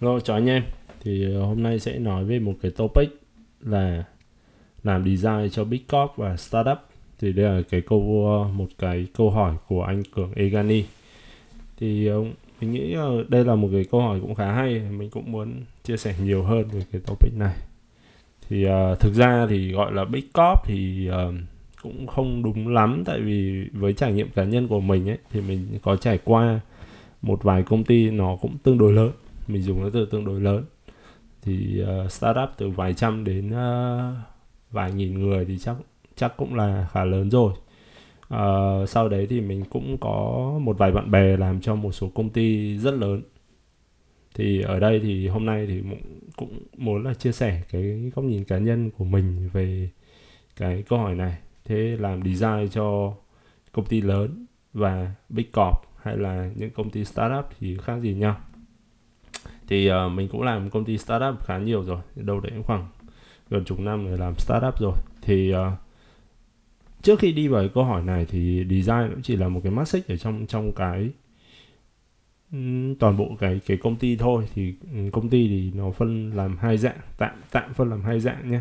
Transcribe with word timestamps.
Hello 0.00 0.20
chào 0.20 0.36
anh 0.36 0.48
em. 0.48 0.62
Thì 1.00 1.34
ờ, 1.34 1.42
hôm 1.42 1.62
nay 1.62 1.78
sẽ 1.78 1.98
nói 1.98 2.24
về 2.24 2.38
một 2.38 2.52
cái 2.62 2.70
topic 2.70 3.08
là 3.60 4.04
làm 4.82 5.04
design 5.04 5.50
cho 5.50 5.64
Big 5.64 5.80
Corp 5.92 6.16
và 6.16 6.36
Startup. 6.36 6.78
Thì 7.18 7.32
đây 7.32 7.46
là 7.46 7.62
cái 7.70 7.80
câu 7.80 8.26
ờ, 8.42 8.48
một 8.52 8.66
cái 8.78 9.06
câu 9.16 9.30
hỏi 9.30 9.54
của 9.68 9.82
anh 9.82 10.02
Cường 10.14 10.32
Egani. 10.34 10.84
Thì 11.78 12.06
ờ, 12.06 12.24
mình 12.60 12.72
nghĩ 12.72 12.96
đây 13.28 13.44
là 13.44 13.54
một 13.54 13.68
cái 13.72 13.84
câu 13.90 14.00
hỏi 14.00 14.20
cũng 14.20 14.34
khá 14.34 14.52
hay 14.52 14.80
Mình 14.80 15.10
cũng 15.10 15.32
muốn 15.32 15.52
chia 15.84 15.96
sẻ 15.96 16.14
nhiều 16.22 16.42
hơn 16.42 16.68
về 16.68 16.82
cái 16.92 17.00
topic 17.06 17.32
này. 17.36 17.54
Thì 18.48 18.66
uh, 18.66 19.00
thực 19.00 19.14
ra 19.14 19.46
thì 19.50 19.72
gọi 19.72 19.92
là 19.92 20.04
Big 20.04 20.24
Corp 20.34 20.64
thì 20.64 21.10
uh, 21.10 21.34
cũng 21.82 22.06
không 22.06 22.42
đúng 22.42 22.68
lắm 22.68 23.02
Tại 23.06 23.20
vì 23.20 23.68
với 23.72 23.92
trải 23.92 24.12
nghiệm 24.12 24.28
cá 24.34 24.44
nhân 24.44 24.68
của 24.68 24.80
mình 24.80 25.08
ấy 25.08 25.18
Thì 25.30 25.40
mình 25.40 25.78
có 25.82 25.96
trải 25.96 26.18
qua 26.24 26.60
một 27.22 27.42
vài 27.42 27.62
công 27.62 27.84
ty 27.84 28.10
nó 28.10 28.36
cũng 28.40 28.58
tương 28.62 28.78
đối 28.78 28.92
lớn 28.92 29.10
mình 29.46 29.62
dùng 29.62 29.82
nó 29.82 29.90
từ 29.92 30.06
tương 30.06 30.24
đối 30.24 30.40
lớn. 30.40 30.64
Thì 31.42 31.82
uh, 31.82 32.12
startup 32.12 32.48
từ 32.56 32.68
vài 32.68 32.94
trăm 32.94 33.24
đến 33.24 33.48
uh, 33.48 34.16
vài 34.70 34.92
nghìn 34.92 35.14
người 35.14 35.44
thì 35.44 35.58
chắc 35.58 35.76
chắc 36.16 36.36
cũng 36.36 36.54
là 36.54 36.88
khá 36.92 37.04
lớn 37.04 37.30
rồi. 37.30 37.52
Uh, 38.34 38.88
sau 38.88 39.08
đấy 39.08 39.26
thì 39.30 39.40
mình 39.40 39.64
cũng 39.70 39.98
có 40.00 40.52
một 40.60 40.78
vài 40.78 40.92
bạn 40.92 41.10
bè 41.10 41.36
làm 41.36 41.60
cho 41.60 41.74
một 41.74 41.92
số 41.92 42.08
công 42.14 42.30
ty 42.30 42.78
rất 42.78 42.94
lớn. 42.94 43.22
Thì 44.34 44.62
ở 44.62 44.80
đây 44.80 45.00
thì 45.00 45.28
hôm 45.28 45.46
nay 45.46 45.66
thì 45.66 45.82
cũng 46.36 46.58
muốn 46.76 47.04
là 47.04 47.14
chia 47.14 47.32
sẻ 47.32 47.62
cái 47.70 48.10
góc 48.14 48.24
nhìn 48.24 48.44
cá 48.44 48.58
nhân 48.58 48.90
của 48.90 49.04
mình 49.04 49.50
về 49.52 49.90
cái 50.56 50.82
câu 50.82 50.98
hỏi 50.98 51.14
này. 51.14 51.38
Thế 51.64 51.96
làm 52.00 52.22
design 52.22 52.68
cho 52.70 53.14
công 53.72 53.84
ty 53.84 54.00
lớn 54.00 54.46
và 54.72 55.14
big 55.28 55.46
corp 55.52 55.76
hay 56.02 56.16
là 56.16 56.50
những 56.56 56.70
công 56.70 56.90
ty 56.90 57.04
startup 57.04 57.44
thì 57.60 57.76
khác 57.76 58.00
gì 58.00 58.14
nhau? 58.14 58.36
Thì 59.68 59.90
uh, 59.90 60.12
mình 60.12 60.28
cũng 60.28 60.42
làm 60.42 60.70
công 60.70 60.84
ty 60.84 60.98
startup 60.98 61.44
khá 61.44 61.58
nhiều 61.58 61.84
rồi 61.84 61.98
đâu 62.14 62.40
đấy 62.40 62.52
khoảng 62.64 62.88
gần 63.50 63.64
chục 63.64 63.80
năm 63.80 64.06
rồi 64.06 64.18
làm 64.18 64.34
startup 64.38 64.80
rồi. 64.80 64.94
Thì 65.22 65.54
uh, 65.54 65.58
trước 67.02 67.18
khi 67.18 67.32
đi 67.32 67.48
vào 67.48 67.68
câu 67.74 67.84
hỏi 67.84 68.02
này 68.02 68.26
thì 68.28 68.64
design 68.70 69.10
cũng 69.10 69.22
chỉ 69.22 69.36
là 69.36 69.48
một 69.48 69.60
cái 69.62 69.72
mắt 69.72 69.88
xích 69.88 70.08
ở 70.08 70.16
trong 70.16 70.46
trong 70.46 70.72
cái 70.72 71.10
toàn 72.98 73.16
bộ 73.16 73.36
cái 73.38 73.60
cái 73.66 73.76
công 73.76 73.96
ty 73.96 74.16
thôi. 74.16 74.48
Thì 74.54 74.74
công 75.12 75.28
ty 75.28 75.48
thì 75.48 75.72
nó 75.74 75.90
phân 75.90 76.30
làm 76.30 76.56
hai 76.56 76.76
dạng 76.76 76.96
tạm 77.18 77.34
tạm 77.50 77.74
phân 77.74 77.90
làm 77.90 78.02
hai 78.02 78.20
dạng 78.20 78.50
nhé. 78.50 78.60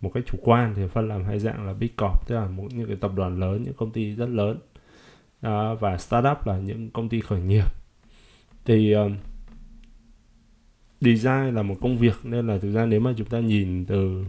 Một 0.00 0.10
cách 0.14 0.24
chủ 0.26 0.38
quan 0.42 0.74
thì 0.76 0.82
phân 0.92 1.08
làm 1.08 1.24
hai 1.24 1.38
dạng 1.38 1.66
là 1.66 1.72
big 1.72 1.96
corp 1.96 2.26
tức 2.28 2.34
là 2.34 2.46
một 2.46 2.68
những 2.74 2.86
cái 2.86 2.96
tập 2.96 3.10
đoàn 3.14 3.40
lớn 3.40 3.62
những 3.62 3.74
công 3.74 3.90
ty 3.90 4.14
rất 4.14 4.28
lớn. 4.28 4.58
À, 5.40 5.74
và 5.74 5.98
startup 5.98 6.46
là 6.46 6.58
những 6.58 6.90
công 6.90 7.08
ty 7.08 7.20
khởi 7.20 7.40
nghiệp. 7.40 7.64
Thì 8.64 8.96
uh, 8.96 9.12
design 11.00 11.54
là 11.54 11.62
một 11.62 11.74
công 11.80 11.98
việc 11.98 12.14
nên 12.22 12.46
là 12.46 12.58
thực 12.58 12.72
ra 12.72 12.86
nếu 12.86 13.00
mà 13.00 13.14
chúng 13.16 13.26
ta 13.26 13.40
nhìn 13.40 13.84
từ 13.84 14.24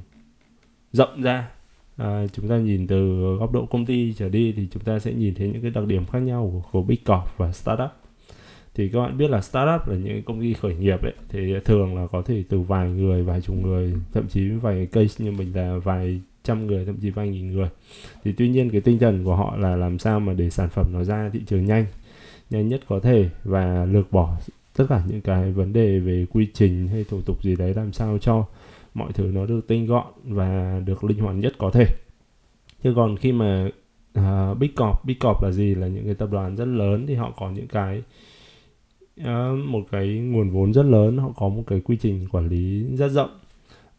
rộng 0.93 1.21
ra 1.21 1.49
à, 1.97 2.27
chúng 2.33 2.47
ta 2.47 2.57
nhìn 2.57 2.87
từ 2.87 3.21
góc 3.39 3.51
độ 3.51 3.65
công 3.65 3.85
ty 3.85 4.13
trở 4.13 4.29
đi 4.29 4.53
thì 4.57 4.67
chúng 4.71 4.83
ta 4.83 4.99
sẽ 4.99 5.13
nhìn 5.13 5.35
thấy 5.35 5.47
những 5.47 5.61
cái 5.61 5.71
đặc 5.71 5.85
điểm 5.88 6.05
khác 6.05 6.19
nhau 6.19 6.49
của, 6.53 6.61
của 6.71 6.81
big 6.81 7.03
corp 7.05 7.38
và 7.38 7.51
startup. 7.51 7.89
Thì 8.75 8.89
các 8.89 8.99
bạn 8.99 9.17
biết 9.17 9.29
là 9.29 9.41
startup 9.41 9.88
là 9.88 9.95
những 9.95 10.23
công 10.23 10.41
ty 10.41 10.53
khởi 10.53 10.75
nghiệp 10.75 11.01
ấy 11.01 11.13
thì 11.29 11.53
thường 11.65 11.95
là 11.95 12.07
có 12.07 12.21
thể 12.21 12.43
từ 12.49 12.59
vài 12.59 12.89
người 12.89 13.23
vài 13.23 13.41
chục 13.41 13.55
người 13.55 13.93
thậm 14.13 14.27
chí 14.27 14.49
vài 14.49 14.85
case 14.85 15.25
như 15.25 15.31
mình 15.31 15.55
là 15.55 15.77
vài 15.83 16.21
trăm 16.43 16.67
người 16.67 16.85
thậm 16.85 16.95
chí 17.01 17.09
vài 17.09 17.29
nghìn 17.29 17.51
người. 17.51 17.69
Thì 18.23 18.31
tuy 18.31 18.49
nhiên 18.49 18.69
cái 18.69 18.81
tinh 18.81 18.99
thần 18.99 19.23
của 19.23 19.35
họ 19.35 19.57
là 19.57 19.75
làm 19.75 19.99
sao 19.99 20.19
mà 20.19 20.33
để 20.33 20.49
sản 20.49 20.69
phẩm 20.69 20.85
nó 20.93 21.03
ra 21.03 21.29
thị 21.33 21.41
trường 21.47 21.65
nhanh 21.65 21.85
nhanh 22.49 22.67
nhất 22.67 22.81
có 22.88 22.99
thể 22.99 23.29
và 23.43 23.85
lược 23.85 24.11
bỏ 24.11 24.38
tất 24.78 24.86
cả 24.89 25.03
những 25.08 25.22
cái 25.22 25.52
vấn 25.52 25.73
đề 25.73 26.00
về 26.00 26.25
quy 26.33 26.47
trình 26.53 26.88
hay 26.88 27.06
thủ 27.09 27.22
tục 27.22 27.44
gì 27.44 27.56
đấy 27.56 27.73
làm 27.73 27.94
sao 27.94 28.17
cho 28.17 28.45
mọi 28.94 29.11
thứ 29.14 29.23
nó 29.23 29.45
được 29.45 29.67
tinh 29.67 29.86
gọn 29.86 30.06
và 30.23 30.81
được 30.86 31.03
linh 31.03 31.19
hoạt 31.19 31.36
nhất 31.36 31.53
có 31.58 31.69
thể. 31.72 31.86
Chứ 32.84 32.94
còn 32.95 33.17
khi 33.17 33.31
mà 33.31 33.69
uh, 34.19 34.57
big 34.57 34.75
corp 34.75 35.06
big 35.06 35.19
corp 35.19 35.44
là 35.44 35.51
gì? 35.51 35.75
Là 35.75 35.88
những 35.88 36.06
cái 36.06 36.16
tập 36.16 36.29
đoàn 36.31 36.56
rất 36.56 36.66
lớn 36.66 37.06
thì 37.07 37.16
họ 37.16 37.31
có 37.38 37.51
những 37.51 37.68
cái 37.68 38.03
uh, 39.22 39.66
một 39.66 39.84
cái 39.91 40.07
nguồn 40.07 40.50
vốn 40.50 40.74
rất 40.74 40.85
lớn 40.85 41.18
họ 41.18 41.30
có 41.35 41.50
một 41.50 41.63
cái 41.68 41.80
quy 41.80 41.97
trình 41.97 42.28
quản 42.31 42.47
lý 42.47 42.84
rất 42.96 43.07
rộng 43.07 43.40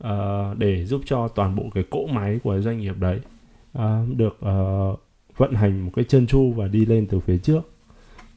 uh, 0.04 0.58
để 0.58 0.84
giúp 0.84 1.00
cho 1.06 1.28
toàn 1.28 1.56
bộ 1.56 1.64
cái 1.74 1.84
cỗ 1.90 2.06
máy 2.06 2.38
của 2.42 2.60
doanh 2.60 2.80
nghiệp 2.80 2.94
đấy 2.98 3.20
uh, 3.78 4.16
được 4.16 4.38
uh, 4.38 5.00
vận 5.36 5.54
hành 5.54 5.84
một 5.84 5.90
cái 5.94 6.04
chân 6.04 6.26
chu 6.26 6.52
và 6.52 6.68
đi 6.68 6.86
lên 6.86 7.06
từ 7.06 7.20
phía 7.20 7.38
trước 7.38 7.60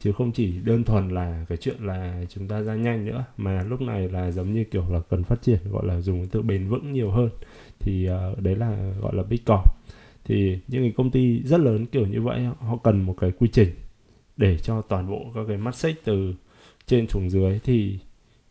chứ 0.03 0.11
không 0.11 0.31
chỉ 0.31 0.53
đơn 0.63 0.83
thuần 0.83 1.09
là 1.09 1.45
cái 1.49 1.57
chuyện 1.57 1.85
là 1.85 2.25
chúng 2.29 2.47
ta 2.47 2.61
ra 2.61 2.75
nhanh 2.75 3.05
nữa 3.05 3.25
mà 3.37 3.63
lúc 3.63 3.81
này 3.81 4.09
là 4.09 4.31
giống 4.31 4.51
như 4.51 4.63
kiểu 4.63 4.85
là 4.89 4.99
cần 5.09 5.23
phát 5.23 5.41
triển 5.41 5.59
gọi 5.71 5.85
là 5.85 6.01
dùng 6.01 6.19
cái 6.19 6.29
từ 6.31 6.41
bền 6.41 6.67
vững 6.67 6.91
nhiều 6.91 7.11
hơn. 7.11 7.29
Thì 7.79 8.09
uh, 8.09 8.39
đấy 8.39 8.55
là 8.55 8.93
gọi 9.01 9.15
là 9.15 9.23
big 9.23 9.39
corp 9.45 9.63
thì 10.25 10.59
những 10.67 10.83
cái 10.83 10.93
công 10.97 11.11
ty 11.11 11.41
rất 11.43 11.59
lớn 11.59 11.85
kiểu 11.85 12.07
như 12.07 12.21
vậy 12.21 12.43
họ 12.59 12.77
cần 12.83 13.01
một 13.01 13.15
cái 13.19 13.31
quy 13.31 13.47
trình 13.51 13.69
để 14.37 14.57
cho 14.57 14.81
toàn 14.81 15.09
bộ 15.09 15.25
các 15.35 15.41
cái 15.47 15.57
mắt 15.57 15.75
xích 15.75 16.01
từ 16.03 16.33
trên 16.85 17.07
xuống 17.07 17.29
dưới 17.29 17.59
thì 17.63 17.99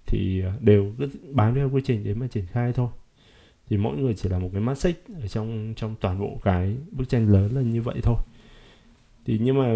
thì 0.07 0.41
ờ, 0.41 0.53
đều 0.61 0.93
cứ 0.99 1.09
bám 1.33 1.55
theo 1.55 1.71
quy 1.71 1.83
trình 1.85 2.05
để 2.05 2.15
mà 2.15 2.27
triển 2.27 2.47
khai 2.47 2.73
thôi. 2.73 2.89
Thì 3.69 3.77
mỗi 3.77 3.97
người 3.97 4.15
chỉ 4.15 4.29
là 4.29 4.39
một 4.39 4.51
cái 4.53 4.61
mắt 4.61 4.79
xích 4.79 5.05
ở 5.23 5.29
trong 5.29 5.75
trong 5.77 5.95
toàn 6.01 6.21
bộ 6.21 6.39
cái 6.43 6.77
bức 6.91 7.09
tranh 7.09 7.33
lớn 7.33 7.53
là 7.55 7.61
như 7.61 7.83
vậy 7.83 8.01
thôi. 8.03 8.17
Thì 9.27 9.39
nhưng 9.43 9.59
mà 9.59 9.75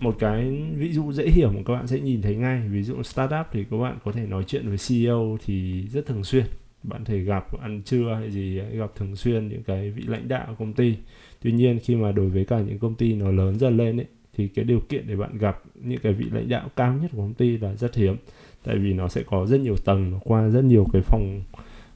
một 0.00 0.16
cái 0.18 0.62
ví 0.76 0.92
dụ 0.92 1.12
dễ 1.12 1.26
hiểu 1.26 1.52
mà 1.52 1.60
các 1.66 1.74
bạn 1.74 1.86
sẽ 1.86 2.00
nhìn 2.00 2.22
thấy 2.22 2.36
ngay. 2.36 2.68
Ví 2.68 2.82
dụ 2.82 3.02
startup 3.02 3.46
thì 3.52 3.64
các 3.70 3.76
bạn 3.76 3.98
có 4.04 4.12
thể 4.12 4.26
nói 4.26 4.44
chuyện 4.46 4.68
với 4.68 4.78
CEO 4.88 5.38
thì 5.44 5.82
rất 5.92 6.06
thường 6.06 6.24
xuyên. 6.24 6.44
Bạn 6.82 7.04
thể 7.04 7.18
gặp, 7.18 7.60
ăn 7.60 7.82
trưa 7.84 8.14
hay 8.18 8.30
gì 8.30 8.60
gặp 8.72 8.90
thường 8.96 9.16
xuyên 9.16 9.48
những 9.48 9.62
cái 9.62 9.90
vị 9.90 10.02
lãnh 10.06 10.28
đạo 10.28 10.56
công 10.58 10.72
ty. 10.72 10.96
Tuy 11.42 11.52
nhiên, 11.52 11.78
khi 11.78 11.96
mà 11.96 12.12
đối 12.12 12.28
với 12.28 12.44
cả 12.44 12.60
những 12.60 12.78
công 12.78 12.94
ty 12.94 13.14
nó 13.14 13.30
lớn 13.30 13.58
dần 13.58 13.76
lên 13.76 14.00
ấy, 14.00 14.06
thì 14.36 14.48
cái 14.48 14.64
điều 14.64 14.80
kiện 14.80 15.06
để 15.06 15.16
bạn 15.16 15.38
gặp 15.38 15.62
những 15.74 15.98
cái 16.02 16.12
vị 16.12 16.24
lãnh 16.32 16.48
đạo 16.48 16.68
cao 16.76 16.98
nhất 17.02 17.10
của 17.12 17.18
công 17.18 17.34
ty 17.34 17.58
là 17.58 17.74
rất 17.74 17.94
hiếm. 17.94 18.16
Tại 18.64 18.78
vì 18.78 18.92
nó 18.92 19.08
sẽ 19.08 19.22
có 19.22 19.46
rất 19.46 19.60
nhiều 19.60 19.76
tầng, 19.76 20.10
nó 20.10 20.18
qua 20.24 20.48
rất 20.48 20.64
nhiều 20.64 20.86
cái 20.92 21.02
phòng 21.02 21.42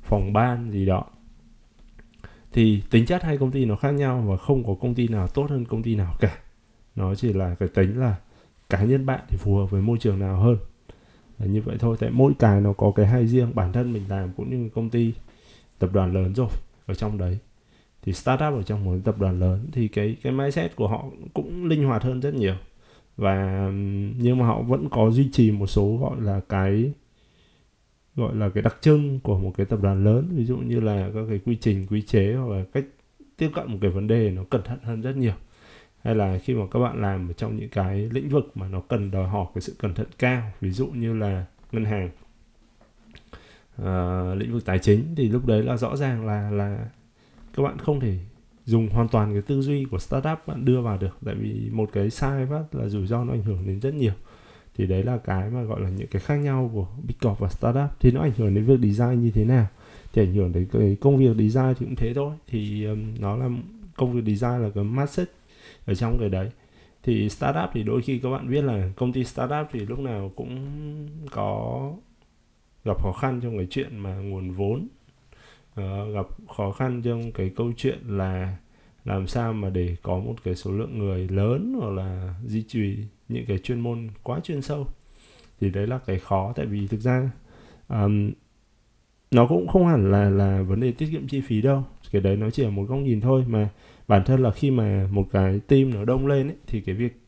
phòng 0.03 0.33
ban 0.33 0.71
gì 0.71 0.87
đó. 0.87 1.05
Thì 2.53 2.83
tính 2.91 3.07
chất 3.07 3.23
hai 3.23 3.39
công 3.39 3.51
ty 3.51 3.65
nó 3.65 3.77
khác 3.77 3.91
nhau 3.91 4.25
và 4.29 4.37
không 4.37 4.65
có 4.65 4.75
công 4.75 4.95
ty 4.95 5.09
nào 5.09 5.29
tốt 5.29 5.51
hơn 5.51 5.65
công 5.65 5.83
ty 5.83 5.95
nào 5.95 6.15
cả 6.21 6.39
nó 6.97 7.15
chỉ 7.15 7.33
là 7.33 7.55
cái 7.55 7.69
tính 7.69 8.01
là 8.01 8.17
cá 8.71 8.85
nhân 8.85 9.07
bạn 9.07 9.21
thì 9.29 9.37
phù 9.37 9.57
hợp 9.57 9.67
với 9.71 9.83
môi 9.83 9.99
trường 9.99 10.19
nào 10.19 10.37
hơn. 10.37 10.57
Là 11.39 11.47
như 11.47 11.63
vậy 11.63 11.77
thôi. 11.79 11.97
Tại 12.01 12.11
mỗi 12.11 12.33
cái 12.39 12.61
nó 12.61 12.73
có 12.73 12.93
cái 12.97 13.07
hay 13.07 13.27
riêng, 13.27 13.55
bản 13.55 13.73
thân 13.73 13.93
mình 13.93 14.03
làm 14.09 14.33
cũng 14.37 14.51
như 14.51 14.69
công 14.75 14.91
ty, 14.91 15.13
tập 15.79 15.91
đoàn 15.93 16.13
lớn 16.13 16.35
rồi, 16.35 16.49
ở 16.87 16.95
trong 16.95 17.19
đấy. 17.19 17.39
Thì 18.03 18.13
startup 18.13 18.55
ở 18.55 18.63
trong 18.63 18.85
một 18.85 18.97
tập 19.05 19.19
đoàn 19.19 19.41
lớn 19.41 19.69
thì 19.73 19.89
cái 19.89 20.17
cái 20.23 20.33
mindset 20.33 20.77
của 20.77 20.89
họ 20.89 21.05
cũng 21.35 21.65
linh 21.65 21.85
hoạt 21.85 22.03
hơn 22.03 22.21
rất 22.21 22.35
nhiều. 22.35 22.55
Và 23.17 23.69
nhưng 24.19 24.39
mà 24.39 24.47
họ 24.47 24.63
vẫn 24.63 24.89
có 24.91 25.11
duy 25.11 25.31
trì 25.33 25.51
một 25.51 25.67
số 25.67 25.97
gọi 25.97 26.21
là 26.21 26.41
cái, 26.49 26.93
gọi 28.17 28.35
là 28.35 28.49
cái 28.49 28.63
đặc 28.63 28.77
trưng 28.81 29.21
của 29.21 29.39
một 29.39 29.53
cái 29.57 29.67
tập 29.67 29.79
đoàn 29.83 30.05
lớn. 30.05 30.29
Ví 30.37 30.45
dụ 30.45 30.57
như 30.57 30.81
là 30.81 31.11
các 31.15 31.25
cái 31.29 31.39
quy 31.39 31.57
trình, 31.61 31.87
quy 31.87 32.03
chế 32.03 32.35
hoặc 32.35 32.57
là 32.57 32.65
cách 32.73 32.85
tiếp 33.37 33.51
cận 33.55 33.73
một 33.73 33.79
cái 33.81 33.91
vấn 33.91 34.07
đề 34.07 34.31
nó 34.31 34.45
cẩn 34.51 34.63
thận 34.63 34.79
hơn 34.83 35.01
rất 35.01 35.17
nhiều 35.17 35.35
hay 36.05 36.15
là 36.15 36.39
khi 36.39 36.55
mà 36.55 36.65
các 36.71 36.79
bạn 36.79 37.03
làm 37.03 37.31
ở 37.31 37.33
trong 37.33 37.57
những 37.57 37.69
cái 37.69 38.09
lĩnh 38.13 38.29
vực 38.29 38.53
mà 38.55 38.69
nó 38.69 38.81
cần 38.81 39.11
đòi 39.11 39.29
hỏi 39.29 39.47
cái 39.55 39.63
sự 39.63 39.75
cẩn 39.79 39.95
thận 39.95 40.07
cao 40.19 40.53
ví 40.61 40.71
dụ 40.71 40.87
như 40.87 41.15
là 41.15 41.45
ngân 41.73 41.85
hàng 41.85 42.11
à, 43.83 44.25
lĩnh 44.35 44.53
vực 44.53 44.65
tài 44.65 44.79
chính 44.79 45.15
thì 45.17 45.29
lúc 45.29 45.47
đấy 45.47 45.63
là 45.63 45.77
rõ 45.77 45.97
ràng 45.97 46.27
là 46.27 46.51
là 46.51 46.89
các 47.57 47.63
bạn 47.63 47.79
không 47.79 48.01
thể 48.01 48.19
dùng 48.67 48.89
hoàn 48.89 49.09
toàn 49.09 49.33
cái 49.33 49.43
tư 49.43 49.63
duy 49.63 49.85
của 49.85 49.99
startup 49.99 50.39
bạn 50.47 50.65
đưa 50.65 50.81
vào 50.81 50.99
được. 50.99 51.17
Tại 51.25 51.35
vì 51.35 51.71
một 51.73 51.91
cái 51.93 52.11
sai 52.11 52.47
phát 52.47 52.65
là 52.73 52.89
rủi 52.89 53.07
ro 53.07 53.25
nó 53.25 53.33
ảnh 53.33 53.43
hưởng 53.43 53.67
đến 53.67 53.81
rất 53.81 53.95
nhiều. 53.95 54.13
Thì 54.77 54.87
đấy 54.87 55.03
là 55.03 55.19
cái 55.19 55.51
mà 55.51 55.63
gọi 55.63 55.81
là 55.81 55.89
những 55.89 56.09
cái 56.09 56.23
khác 56.23 56.37
nhau 56.37 56.71
của 56.75 56.87
big 57.09 57.15
corp 57.23 57.39
và 57.39 57.49
startup. 57.49 58.01
Thì 58.01 58.11
nó 58.11 58.21
ảnh 58.21 58.33
hưởng 58.37 58.55
đến 58.55 58.65
việc 58.65 58.79
design 58.83 59.23
như 59.23 59.31
thế 59.31 59.45
nào 59.45 59.67
thì 60.13 60.23
ảnh 60.23 60.35
hưởng 60.35 60.53
đến 60.53 60.67
cái 60.73 60.97
công 61.01 61.17
việc 61.17 61.37
design 61.37 61.75
thì 61.79 61.87
cũng 61.87 61.97
thế 61.97 62.15
thôi. 62.15 62.35
Thì 62.47 62.85
um, 62.85 63.15
nó 63.21 63.37
là 63.37 63.49
công 63.97 64.13
việc 64.13 64.37
design 64.37 64.63
là 64.63 64.71
cái 64.75 64.85
message 64.85 65.31
ở 65.87 65.95
trong 65.95 66.19
cái 66.19 66.29
đấy. 66.29 66.51
Thì 67.03 67.29
startup 67.29 67.71
thì 67.73 67.83
đôi 67.83 68.03
khi 68.03 68.19
các 68.19 68.31
bạn 68.31 68.51
biết 68.51 68.63
là 68.63 68.91
công 68.97 69.13
ty 69.13 69.25
startup 69.25 69.67
thì 69.73 69.81
lúc 69.81 69.99
nào 69.99 70.33
cũng 70.37 70.67
có 71.31 71.91
gặp 72.85 73.03
khó 73.03 73.13
khăn 73.13 73.41
trong 73.43 73.57
cái 73.57 73.67
chuyện 73.71 73.99
mà 73.99 74.15
nguồn 74.15 74.51
vốn. 74.51 74.89
Uh, 75.81 76.15
gặp 76.15 76.27
khó 76.57 76.71
khăn 76.71 77.03
trong 77.03 77.33
cái 77.33 77.51
câu 77.57 77.73
chuyện 77.77 77.99
là 78.07 78.57
làm 79.05 79.27
sao 79.27 79.53
mà 79.53 79.71
để 79.71 79.97
có 80.03 80.19
một 80.19 80.35
cái 80.45 80.55
số 80.55 80.73
lượng 80.73 80.99
người 80.99 81.29
lớn 81.29 81.75
hoặc 81.81 81.91
là 81.91 82.35
duy 82.47 82.63
trì 82.63 82.97
những 83.29 83.45
cái 83.47 83.59
chuyên 83.59 83.81
môn 83.81 84.09
quá 84.23 84.41
chuyên 84.41 84.63
sâu. 84.63 84.87
Thì 85.61 85.71
đấy 85.71 85.87
là 85.87 85.99
cái 85.99 86.19
khó 86.19 86.53
tại 86.57 86.67
vì 86.67 86.87
thực 86.87 87.01
ra 87.01 87.31
um, 87.89 88.31
nó 89.31 89.47
cũng 89.47 89.69
không 89.69 89.87
hẳn 89.87 90.11
là 90.11 90.31
là 90.31 90.63
vấn 90.63 90.81
đề 90.81 90.93
tiết 90.93 91.09
kiệm 91.13 91.29
chi 91.29 91.41
phí 91.41 91.63
đâu. 91.63 91.85
Cái 92.13 92.23
đấy 92.23 92.37
nó 92.37 92.51
chỉ 92.51 92.65
là 92.65 92.71
một 92.71 92.85
góc 92.89 92.99
nhìn 92.99 93.21
thôi 93.21 93.45
mà 93.49 93.69
bản 94.09 94.23
thân 94.25 94.43
là 94.43 94.51
khi 94.51 94.71
mà 94.71 95.09
một 95.11 95.27
cái 95.33 95.61
team 95.61 95.95
nó 95.95 96.05
đông 96.05 96.27
lên 96.27 96.49
ấy, 96.49 96.57
thì 96.67 96.81
cái 96.81 96.95
việc 96.95 97.21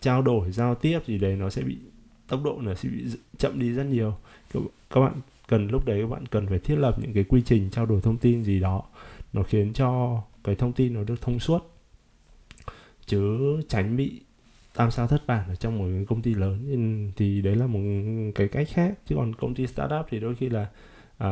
trao 0.00 0.22
đổi 0.22 0.50
giao 0.50 0.74
tiếp 0.74 1.00
gì 1.06 1.18
đấy 1.18 1.36
nó 1.36 1.50
sẽ 1.50 1.62
bị 1.62 1.76
tốc 2.28 2.40
độ 2.44 2.58
nó 2.62 2.74
sẽ 2.74 2.88
bị 2.88 3.04
chậm 3.38 3.58
đi 3.58 3.72
rất 3.72 3.84
nhiều. 3.84 4.16
Các 4.90 5.00
bạn 5.00 5.20
cần 5.48 5.68
lúc 5.68 5.84
đấy 5.84 6.00
các 6.00 6.10
bạn 6.10 6.26
cần 6.26 6.46
phải 6.46 6.58
thiết 6.58 6.76
lập 6.76 6.98
những 7.02 7.12
cái 7.12 7.24
quy 7.24 7.42
trình 7.42 7.70
trao 7.70 7.86
đổi 7.86 8.00
thông 8.00 8.18
tin 8.18 8.44
gì 8.44 8.60
đó 8.60 8.82
nó 9.32 9.42
khiến 9.42 9.72
cho 9.72 10.22
cái 10.44 10.54
thông 10.54 10.72
tin 10.72 10.94
nó 10.94 11.04
được 11.04 11.22
thông 11.22 11.38
suốt. 11.38 11.72
Chứ 13.06 13.38
tránh 13.68 13.96
bị 13.96 14.20
tam 14.74 14.90
sao 14.90 15.06
thất 15.06 15.26
bản 15.26 15.48
ở 15.48 15.54
trong 15.54 15.78
một 15.78 16.04
công 16.08 16.22
ty 16.22 16.34
lớn. 16.34 17.12
Thì 17.16 17.42
đấy 17.42 17.56
là 17.56 17.66
một 17.66 17.80
cái 18.34 18.48
cách 18.48 18.68
khác. 18.72 18.98
Chứ 19.06 19.14
còn 19.14 19.34
công 19.34 19.54
ty 19.54 19.66
startup 19.66 20.06
thì 20.08 20.20
đôi 20.20 20.34
khi 20.34 20.48
là 20.48 20.70
à, 21.18 21.30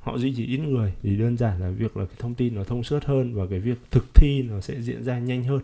họ 0.00 0.18
duy 0.18 0.34
trì 0.36 0.46
ít 0.46 0.58
người 0.58 0.92
thì 1.02 1.16
đơn 1.16 1.36
giản 1.36 1.60
là 1.60 1.70
việc 1.70 1.96
là 1.96 2.04
cái 2.06 2.16
thông 2.18 2.34
tin 2.34 2.54
nó 2.54 2.64
thông 2.64 2.82
suốt 2.82 3.04
hơn 3.04 3.34
và 3.34 3.46
cái 3.50 3.60
việc 3.60 3.78
thực 3.90 4.14
thi 4.14 4.42
nó 4.42 4.60
sẽ 4.60 4.80
diễn 4.80 5.02
ra 5.02 5.18
nhanh 5.18 5.44
hơn 5.44 5.60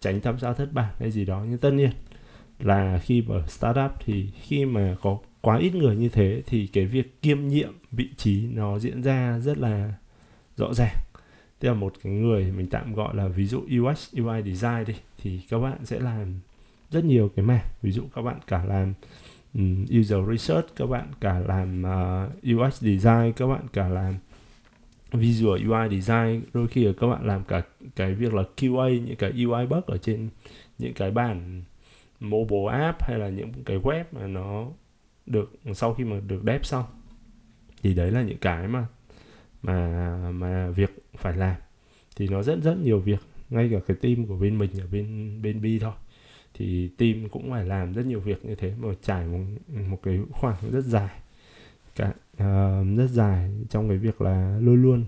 tránh 0.00 0.20
tham 0.20 0.38
gia 0.38 0.52
thất 0.52 0.72
bại 0.72 0.92
hay 0.98 1.10
gì 1.10 1.24
đó. 1.24 1.44
Nhưng 1.48 1.58
tất 1.58 1.70
nhiên 1.70 1.90
là 2.58 2.98
khi 2.98 3.22
mà 3.22 3.34
startup 3.48 3.90
thì 4.00 4.30
khi 4.42 4.64
mà 4.64 4.96
có 5.02 5.18
quá 5.40 5.58
ít 5.58 5.74
người 5.74 5.96
như 5.96 6.08
thế 6.08 6.42
thì 6.46 6.66
cái 6.66 6.86
việc 6.86 7.22
kiêm 7.22 7.48
nhiệm 7.48 7.72
vị 7.92 8.08
trí 8.16 8.46
nó 8.52 8.78
diễn 8.78 9.02
ra 9.02 9.38
rất 9.38 9.58
là 9.58 9.94
rõ 10.56 10.74
ràng. 10.74 10.96
Tức 11.58 11.68
là 11.68 11.74
một 11.74 11.92
cái 12.02 12.12
người 12.12 12.52
mình 12.52 12.66
tạm 12.66 12.94
gọi 12.94 13.16
là 13.16 13.28
ví 13.28 13.46
dụ 13.46 13.60
UX 13.60 14.14
UI 14.14 14.42
design 14.42 14.84
đi 14.86 14.94
thì 15.22 15.40
các 15.50 15.58
bạn 15.58 15.84
sẽ 15.84 16.00
làm 16.00 16.40
rất 16.90 17.04
nhiều 17.04 17.30
cái 17.36 17.44
mảng. 17.44 17.66
Ví 17.82 17.92
dụ 17.92 18.02
các 18.14 18.22
bạn 18.22 18.38
cả 18.46 18.64
làm 18.64 18.94
Ừ, 19.56 19.62
user 20.00 20.18
research 20.30 20.66
các 20.76 20.86
bạn 20.86 21.08
cả 21.20 21.38
làm 21.38 21.82
ờ, 21.82 22.30
uh, 22.52 22.58
UX 22.58 22.82
design 22.82 23.32
các 23.36 23.46
bạn 23.46 23.66
cả 23.72 23.88
làm 23.88 24.14
visual 25.12 25.68
UI 25.68 26.00
design 26.00 26.42
đôi 26.54 26.68
khi 26.68 26.84
là 26.84 26.92
các 27.00 27.06
bạn 27.06 27.26
làm 27.26 27.44
cả 27.44 27.62
cái 27.96 28.14
việc 28.14 28.34
là 28.34 28.42
QA 28.56 29.00
những 29.04 29.16
cái 29.16 29.44
UI 29.44 29.66
bug 29.66 29.80
ở 29.86 29.98
trên 29.98 30.28
những 30.78 30.94
cái 30.94 31.10
bản 31.10 31.62
mobile 32.20 32.68
app 32.70 33.02
hay 33.02 33.18
là 33.18 33.28
những 33.28 33.52
cái 33.64 33.78
web 33.78 34.04
mà 34.12 34.26
nó 34.26 34.66
được 35.26 35.52
sau 35.74 35.94
khi 35.94 36.04
mà 36.04 36.20
được 36.26 36.42
dev 36.46 36.62
xong. 36.62 36.84
Thì 37.82 37.94
đấy 37.94 38.10
là 38.10 38.22
những 38.22 38.38
cái 38.38 38.68
mà 38.68 38.86
mà 39.62 40.30
mà 40.30 40.70
việc 40.70 40.90
phải 41.16 41.36
làm. 41.36 41.56
Thì 42.16 42.28
nó 42.28 42.42
rất 42.42 42.58
rất 42.62 42.74
nhiều 42.82 43.00
việc 43.00 43.20
ngay 43.50 43.68
cả 43.72 43.78
cái 43.86 43.96
team 43.96 44.26
của 44.26 44.36
bên 44.36 44.58
mình 44.58 44.70
ở 44.80 44.86
bên 44.92 45.38
bên 45.42 45.62
B 45.62 45.66
thôi 45.80 45.92
thì 46.58 46.88
team 46.88 47.28
cũng 47.28 47.50
phải 47.50 47.64
làm 47.64 47.92
rất 47.92 48.06
nhiều 48.06 48.20
việc 48.20 48.44
như 48.44 48.54
thế 48.54 48.74
mà 48.78 48.88
trải 49.02 49.26
một 49.26 49.38
một 49.88 49.98
cái 50.02 50.20
khoảng 50.32 50.56
rất 50.70 50.84
dài. 50.84 51.10
Cả 51.96 52.08
uh, 52.32 52.98
rất 52.98 53.06
dài 53.10 53.50
trong 53.70 53.88
cái 53.88 53.98
việc 53.98 54.20
là 54.20 54.58
luôn 54.60 54.82
luôn 54.82 55.04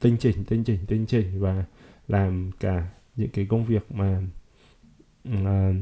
tinh 0.00 0.16
chỉnh 0.20 0.44
tinh 0.44 0.64
chỉnh 0.64 0.78
tinh 0.86 1.06
chỉnh 1.06 1.40
và 1.40 1.64
làm 2.08 2.50
cả 2.60 2.88
những 3.16 3.30
cái 3.30 3.46
công 3.46 3.64
việc 3.64 3.92
mà 3.92 4.22
uh, 5.28 5.76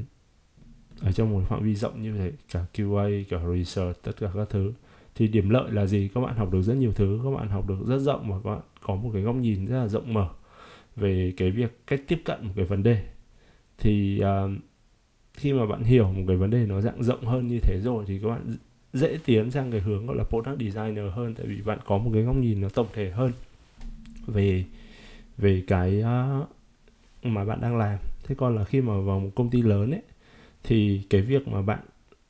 ở 1.01 1.13
trong 1.13 1.33
một 1.33 1.43
phạm 1.49 1.63
vi 1.63 1.75
rộng 1.75 2.01
như 2.01 2.17
thế 2.19 2.33
cả 2.53 2.65
QA 2.75 3.25
cả 3.29 3.39
research 3.55 4.03
tất 4.03 4.13
cả 4.21 4.31
các 4.35 4.49
thứ. 4.51 4.73
Thì 5.15 5.29
điểm 5.29 5.51
lợi 5.51 5.71
là 5.71 5.87
gì? 5.87 6.09
Các 6.15 6.21
bạn 6.21 6.37
học 6.37 6.53
được 6.53 6.63
rất 6.63 6.75
nhiều 6.75 6.93
thứ 6.93 7.21
các 7.25 7.31
bạn 7.31 7.49
học 7.49 7.69
được 7.69 7.87
rất 7.87 7.99
rộng 7.99 8.31
và 8.31 8.37
các 8.45 8.51
bạn 8.51 8.63
có 8.83 8.95
một 8.95 9.11
cái 9.13 9.23
góc 9.23 9.37
nhìn 9.37 9.67
rất 9.67 9.77
là 9.77 9.89
rộng 9.89 10.13
mở 10.13 10.29
về 10.97 11.33
cái 11.37 11.51
việc 11.51 11.81
cách 11.87 12.01
tiếp 12.09 12.23
cận 12.25 12.47
một 12.47 12.53
cái 12.57 12.65
vấn 12.65 12.83
đề. 12.83 13.05
Thì 13.79 14.23
uh, 14.23 14.51
khi 15.35 15.53
mà 15.53 15.67
bạn 15.67 15.83
hiểu 15.83 16.13
một 16.13 16.23
cái 16.29 16.37
vấn 16.37 16.51
đề 16.51 16.67
nó 16.67 16.81
dạng 16.81 17.03
rộng 17.03 17.25
hơn 17.25 17.47
như 17.47 17.59
thế 17.63 17.81
rồi 17.81 18.05
thì 18.09 18.19
các 18.23 18.29
bạn 18.29 18.57
dễ 18.93 19.19
tiến 19.25 19.51
sang 19.51 19.71
cái 19.71 19.81
hướng 19.81 20.07
gọi 20.07 20.17
là 20.17 20.25
product 20.25 20.61
designer 20.61 21.05
hơn, 21.15 21.35
tại 21.35 21.47
vì 21.47 21.63
bạn 21.63 21.79
có 21.85 21.99
một 21.99 22.11
cái 22.15 22.23
góc 22.23 22.37
nhìn 22.37 22.61
nó 22.61 22.69
tổng 22.69 22.87
thể 22.93 23.11
hơn 23.11 23.33
về 24.27 24.65
về 25.39 25.63
cái 25.67 26.03
mà 27.23 27.45
bạn 27.45 27.61
đang 27.61 27.77
làm. 27.77 27.99
Thế 28.25 28.35
còn 28.35 28.57
là 28.57 28.65
khi 28.65 28.81
mà 28.81 29.01
vào 29.01 29.21
một 29.21 29.31
công 29.35 29.51
ty 29.51 29.63
lớn 29.63 29.91
ấy, 29.91 30.03
thì 30.65 31.03
cái 31.11 31.23
việc 31.23 31.49
mà 31.49 31.63
bạn, 31.63 31.81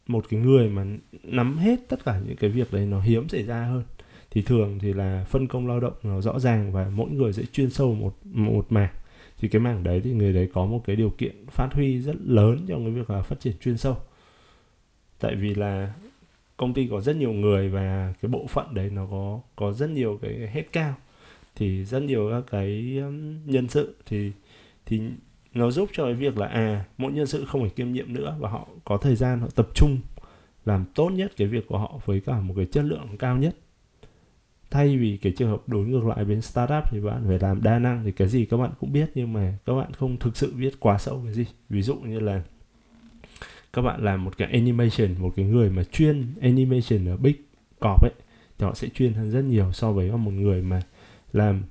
một 0.06 0.24
cái 0.28 0.40
người 0.40 0.68
mà 0.68 0.86
nắm 1.22 1.56
hết 1.56 1.80
tất 1.88 2.04
cả 2.04 2.20
những 2.26 2.36
cái 2.36 2.50
việc 2.50 2.72
đấy 2.72 2.86
nó 2.86 3.00
hiếm 3.00 3.28
xảy 3.28 3.42
ra 3.42 3.64
hơn. 3.64 3.82
Thì 4.30 4.42
thường 4.42 4.78
thì 4.78 4.92
là 4.92 5.24
phân 5.28 5.46
công 5.46 5.66
lao 5.66 5.80
động 5.80 5.94
nó 6.02 6.20
rõ 6.20 6.38
ràng 6.38 6.72
và 6.72 6.90
mỗi 6.94 7.10
người 7.10 7.32
sẽ 7.32 7.42
chuyên 7.52 7.70
sâu 7.70 7.94
một 7.94 8.16
một 8.24 8.66
mảng 8.72 8.92
thì 9.44 9.48
cái 9.48 9.60
mảng 9.60 9.82
đấy 9.82 10.00
thì 10.04 10.12
người 10.12 10.32
đấy 10.32 10.48
có 10.54 10.66
một 10.66 10.82
cái 10.86 10.96
điều 10.96 11.10
kiện 11.10 11.46
phát 11.50 11.68
huy 11.72 12.00
rất 12.00 12.16
lớn 12.26 12.64
trong 12.68 12.84
cái 12.84 12.94
việc 12.94 13.10
là 13.10 13.22
phát 13.22 13.40
triển 13.40 13.52
chuyên 13.60 13.76
sâu. 13.76 13.96
Tại 15.20 15.34
vì 15.34 15.54
là 15.54 15.92
công 16.56 16.74
ty 16.74 16.88
có 16.90 17.00
rất 17.00 17.16
nhiều 17.16 17.32
người 17.32 17.68
và 17.68 18.14
cái 18.22 18.28
bộ 18.28 18.46
phận 18.46 18.74
đấy 18.74 18.90
nó 18.90 19.06
có 19.10 19.40
có 19.56 19.72
rất 19.72 19.90
nhiều 19.90 20.18
cái 20.22 20.48
hết 20.52 20.72
cao. 20.72 20.94
Thì 21.56 21.84
rất 21.84 22.02
nhiều 22.02 22.30
các 22.30 22.44
cái 22.50 22.98
um, 22.98 23.46
nhân 23.46 23.68
sự 23.68 23.96
thì 24.06 24.32
thì 24.86 25.00
nó 25.54 25.70
giúp 25.70 25.88
cho 25.92 26.04
cái 26.04 26.14
việc 26.14 26.38
là 26.38 26.46
à 26.46 26.84
mỗi 26.98 27.12
nhân 27.12 27.26
sự 27.26 27.44
không 27.44 27.60
phải 27.60 27.70
kiêm 27.70 27.92
nhiệm 27.92 28.12
nữa 28.12 28.36
và 28.40 28.48
họ 28.48 28.68
có 28.84 28.96
thời 28.96 29.16
gian 29.16 29.40
họ 29.40 29.48
tập 29.54 29.68
trung 29.74 29.98
làm 30.64 30.84
tốt 30.94 31.08
nhất 31.08 31.32
cái 31.36 31.48
việc 31.48 31.66
của 31.68 31.78
họ 31.78 32.00
với 32.04 32.20
cả 32.20 32.40
một 32.40 32.54
cái 32.56 32.66
chất 32.66 32.84
lượng 32.84 33.08
cao 33.18 33.36
nhất 33.36 33.56
thay 34.74 34.96
vì 34.96 35.16
cái 35.16 35.32
trường 35.32 35.50
hợp 35.50 35.68
đối 35.68 35.86
ngược 35.86 36.06
lại 36.06 36.24
bên 36.24 36.42
startup 36.42 36.84
thì 36.90 37.00
bạn 37.00 37.24
phải 37.26 37.38
làm 37.38 37.62
đa 37.62 37.78
năng. 37.78 38.04
Thì 38.04 38.12
cái 38.12 38.28
gì 38.28 38.44
các 38.44 38.56
bạn 38.56 38.70
cũng 38.80 38.92
biết 38.92 39.10
nhưng 39.14 39.32
mà 39.32 39.58
các 39.66 39.74
bạn 39.74 39.92
không 39.92 40.18
thực 40.18 40.36
sự 40.36 40.52
biết 40.52 40.80
quá 40.80 40.98
sâu 40.98 41.22
cái 41.24 41.34
gì. 41.34 41.44
Ví 41.68 41.82
dụ 41.82 41.94
như 41.94 42.20
là 42.20 42.42
các 43.72 43.82
bạn 43.82 44.04
làm 44.04 44.24
một 44.24 44.36
cái 44.36 44.50
animation, 44.52 45.14
một 45.18 45.32
cái 45.36 45.44
người 45.44 45.70
mà 45.70 45.84
chuyên 45.84 46.26
animation 46.40 47.08
ở 47.08 47.16
big 47.16 47.34
corp 47.80 48.02
ấy, 48.02 48.12
thì 48.58 48.64
họ 48.66 48.74
sẽ 48.74 48.88
chuyên 48.88 49.12
hơn 49.12 49.30
rất 49.30 49.42
nhiều 49.42 49.72
so 49.72 49.92
với 49.92 50.10
một 50.10 50.30
người 50.30 50.62
mà 50.62 50.80
làm 51.32 51.62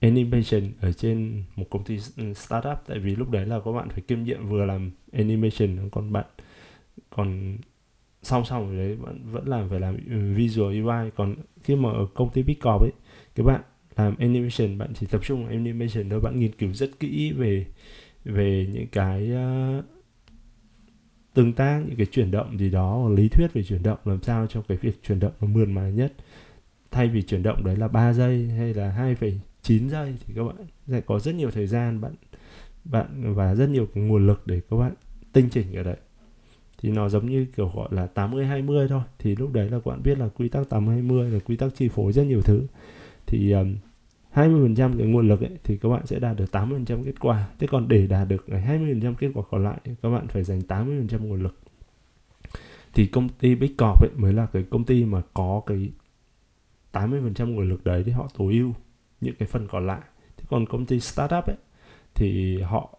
animation 0.00 0.72
ở 0.80 0.92
trên 0.92 1.42
một 1.56 1.64
công 1.70 1.84
ty 1.84 1.98
startup. 2.36 2.78
Tại 2.86 2.98
vì 2.98 3.16
lúc 3.16 3.30
đấy 3.30 3.46
là 3.46 3.60
các 3.64 3.72
bạn 3.72 3.88
phải 3.88 4.00
kiêm 4.00 4.22
nhiệm 4.22 4.48
vừa 4.48 4.64
làm 4.64 4.90
animation, 5.12 5.88
còn 5.92 6.12
bạn, 6.12 6.24
còn 7.10 7.56
song 8.22 8.44
song 8.44 8.68
với 8.68 8.76
đấy 8.76 8.96
vẫn 8.96 9.20
vẫn 9.32 9.48
làm 9.48 9.68
phải 9.68 9.80
làm 9.80 9.96
ừ, 10.10 10.34
visual 10.34 10.82
UI. 10.82 11.10
Còn 11.16 11.34
khi 11.62 11.76
mà 11.76 11.90
ở 11.90 12.06
công 12.14 12.30
ty 12.30 12.42
Big 12.42 12.60
Corp 12.60 12.82
ấy 12.82 12.92
các 13.34 13.42
bạn 13.46 13.60
làm 13.96 14.16
animation 14.16 14.78
bạn 14.78 14.92
chỉ 14.94 15.06
tập 15.06 15.20
trung 15.24 15.42
vào 15.44 15.52
animation 15.52 16.10
thôi 16.10 16.20
bạn 16.20 16.36
nghiên 16.36 16.52
cứu 16.52 16.72
rất 16.72 16.90
kỹ 17.00 17.32
về 17.32 17.66
về 18.24 18.68
những 18.72 18.86
cái 18.86 19.32
uh, 19.78 19.84
tương 21.34 21.52
tác 21.52 21.82
những 21.86 21.96
cái 21.96 22.06
chuyển 22.06 22.30
động 22.30 22.58
gì 22.58 22.70
đó 22.70 23.08
lý 23.08 23.28
thuyết 23.28 23.52
về 23.52 23.62
chuyển 23.62 23.82
động 23.82 23.98
làm 24.04 24.22
sao 24.22 24.46
cho 24.46 24.62
cái 24.62 24.78
việc 24.78 25.02
chuyển 25.02 25.20
động 25.20 25.32
nó 25.40 25.46
mượn 25.46 25.72
mà 25.72 25.88
nhất. 25.88 26.12
Thay 26.90 27.08
vì 27.08 27.22
chuyển 27.22 27.42
động 27.42 27.64
đấy 27.64 27.76
là 27.76 27.88
3 27.88 28.12
giây 28.12 28.48
hay 28.48 28.74
là 28.74 29.14
2,9 29.20 29.88
giây 29.88 30.14
thì 30.26 30.34
các 30.36 30.44
bạn 30.44 30.56
sẽ 30.88 31.00
có 31.00 31.18
rất 31.18 31.34
nhiều 31.34 31.50
thời 31.50 31.66
gian 31.66 32.00
bạn 32.00 32.12
bạn 32.84 33.34
và 33.34 33.54
rất 33.54 33.68
nhiều 33.68 33.86
cái 33.94 34.04
nguồn 34.04 34.26
lực 34.26 34.46
để 34.46 34.60
các 34.70 34.76
bạn 34.76 34.94
tinh 35.32 35.48
chỉnh 35.50 35.76
ở 35.76 35.82
đấy 35.82 35.96
thì 36.82 36.90
nó 36.90 37.08
giống 37.08 37.26
như 37.26 37.46
kiểu 37.56 37.70
gọi 37.74 37.88
là 37.90 38.06
80 38.06 38.46
20 38.46 38.88
thôi 38.88 39.02
thì 39.18 39.36
lúc 39.36 39.52
đấy 39.52 39.70
là 39.70 39.78
các 39.84 39.90
bạn 39.90 40.02
biết 40.02 40.18
là 40.18 40.28
quy 40.28 40.48
tắc 40.48 40.68
80 40.68 40.94
20 40.94 41.30
là 41.30 41.38
quy 41.38 41.56
tắc 41.56 41.74
chi 41.74 41.88
phối 41.88 42.12
rất 42.12 42.22
nhiều 42.22 42.42
thứ 42.42 42.66
thì 43.26 43.52
um, 43.52 43.74
20% 44.34 44.98
cái 44.98 45.06
nguồn 45.06 45.28
lực 45.28 45.40
ấy, 45.40 45.50
thì 45.64 45.76
các 45.76 45.88
bạn 45.88 46.06
sẽ 46.06 46.18
đạt 46.18 46.36
được 46.36 46.44
80% 46.52 47.04
kết 47.04 47.20
quả. 47.20 47.48
Thế 47.58 47.66
còn 47.66 47.88
để 47.88 48.06
đạt 48.06 48.28
được 48.28 48.44
20% 48.48 49.14
kết 49.14 49.30
quả 49.34 49.42
còn 49.50 49.64
lại 49.64 49.78
các 50.02 50.10
bạn 50.10 50.28
phải 50.28 50.42
dành 50.42 50.60
80% 50.68 51.26
nguồn 51.26 51.42
lực. 51.42 51.58
Thì 52.94 53.06
công 53.06 53.28
ty 53.28 53.54
Big 53.54 53.76
Corp 53.76 54.02
ấy 54.02 54.10
mới 54.16 54.32
là 54.32 54.46
cái 54.46 54.62
công 54.70 54.84
ty 54.84 55.04
mà 55.04 55.22
có 55.34 55.62
cái 55.66 55.90
80% 56.92 57.54
nguồn 57.54 57.68
lực 57.68 57.84
đấy 57.84 58.02
thì 58.06 58.12
họ 58.12 58.28
tối 58.38 58.52
ưu 58.52 58.72
những 59.20 59.34
cái 59.38 59.48
phần 59.48 59.68
còn 59.68 59.86
lại. 59.86 60.00
Thế 60.36 60.44
còn 60.48 60.66
công 60.66 60.86
ty 60.86 61.00
startup 61.00 61.44
ấy 61.46 61.56
thì 62.14 62.60
họ 62.62 62.98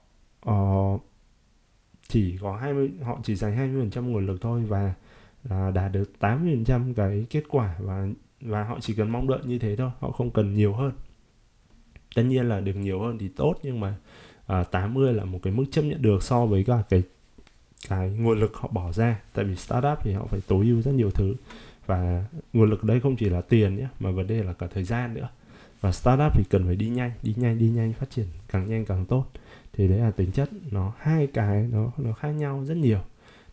uh, 0.50 1.01
chỉ 2.12 2.38
có 2.41 2.56
20 2.56 2.91
họ 3.03 3.20
chỉ 3.24 3.36
dành 3.36 3.74
20% 3.94 4.01
nguồn 4.01 4.25
lực 4.25 4.41
thôi 4.41 4.62
và 4.68 4.94
là 5.44 5.72
đạt 5.72 5.91
được 5.91 6.12
80% 6.20 6.94
cái 6.94 7.25
kết 7.30 7.44
quả 7.50 7.75
và 7.80 8.08
và 8.41 8.63
họ 8.63 8.77
chỉ 8.82 8.94
cần 8.94 9.12
mong 9.12 9.27
đợi 9.27 9.39
như 9.44 9.60
thế 9.60 9.75
thôi, 9.75 9.91
họ 10.00 10.12
không 10.12 10.32
cần 10.32 10.53
nhiều 10.53 10.74
hơn. 10.74 10.91
Tất 12.15 12.24
nhiên 12.24 12.50
là 12.50 12.60
được 12.60 12.74
nhiều 12.74 13.00
hơn 13.00 13.18
thì 13.18 13.27
tốt 13.27 13.56
nhưng 13.63 13.80
mà 13.80 13.96
à, 14.48 14.63
80 14.63 15.13
là 15.13 15.25
một 15.25 15.39
cái 15.44 15.53
mức 15.53 15.65
chấp 15.72 15.82
nhận 15.82 16.01
được 16.01 16.24
so 16.24 16.46
với 16.46 16.63
cả 16.63 16.84
cái 16.89 17.03
cái 17.89 18.10
nguồn 18.10 18.39
lực 18.39 18.56
họ 18.56 18.70
bỏ 18.72 18.91
ra. 18.91 19.22
Tại 19.34 19.46
vì 19.46 19.56
startup 19.56 19.98
thì 20.03 20.13
họ 20.13 20.25
phải 20.25 20.41
tối 20.48 20.65
ưu 20.65 20.82
rất 20.82 20.91
nhiều 20.91 21.12
thứ 21.12 21.36
và 21.86 22.25
nguồn 22.53 22.70
lực 22.70 22.84
đấy 22.84 23.00
không 23.00 23.15
chỉ 23.15 23.30
là 23.30 23.41
tiền 23.41 23.75
nhé 23.75 23.88
mà 24.00 24.12
vấn 24.12 24.27
đề 24.27 24.44
là 24.44 24.53
cả 24.53 24.68
thời 24.74 24.84
gian 24.84 25.13
nữa. 25.13 25.30
Và 25.82 25.91
startup 25.91 26.34
thì 26.36 26.44
cần 26.50 26.65
phải 26.65 26.75
đi 26.75 26.89
nhanh 26.89 27.12
đi 27.24 27.34
nhanh 27.38 27.60
đi 27.60 27.70
nhanh 27.70 27.94
phát 27.94 28.10
triển 28.10 28.25
càng 28.48 28.65
nhanh 28.65 28.86
càng 28.86 29.06
tốt 29.06 29.25
thì 29.73 29.87
đấy 29.87 29.99
là 29.99 30.11
tính 30.11 30.31
chất 30.31 30.49
nó 30.71 30.93
hai 30.97 31.27
cái 31.27 31.67
nó 31.71 31.91
nó 31.97 32.13
khác 32.13 32.31
nhau 32.31 32.63
rất 32.65 32.77
nhiều. 32.77 32.99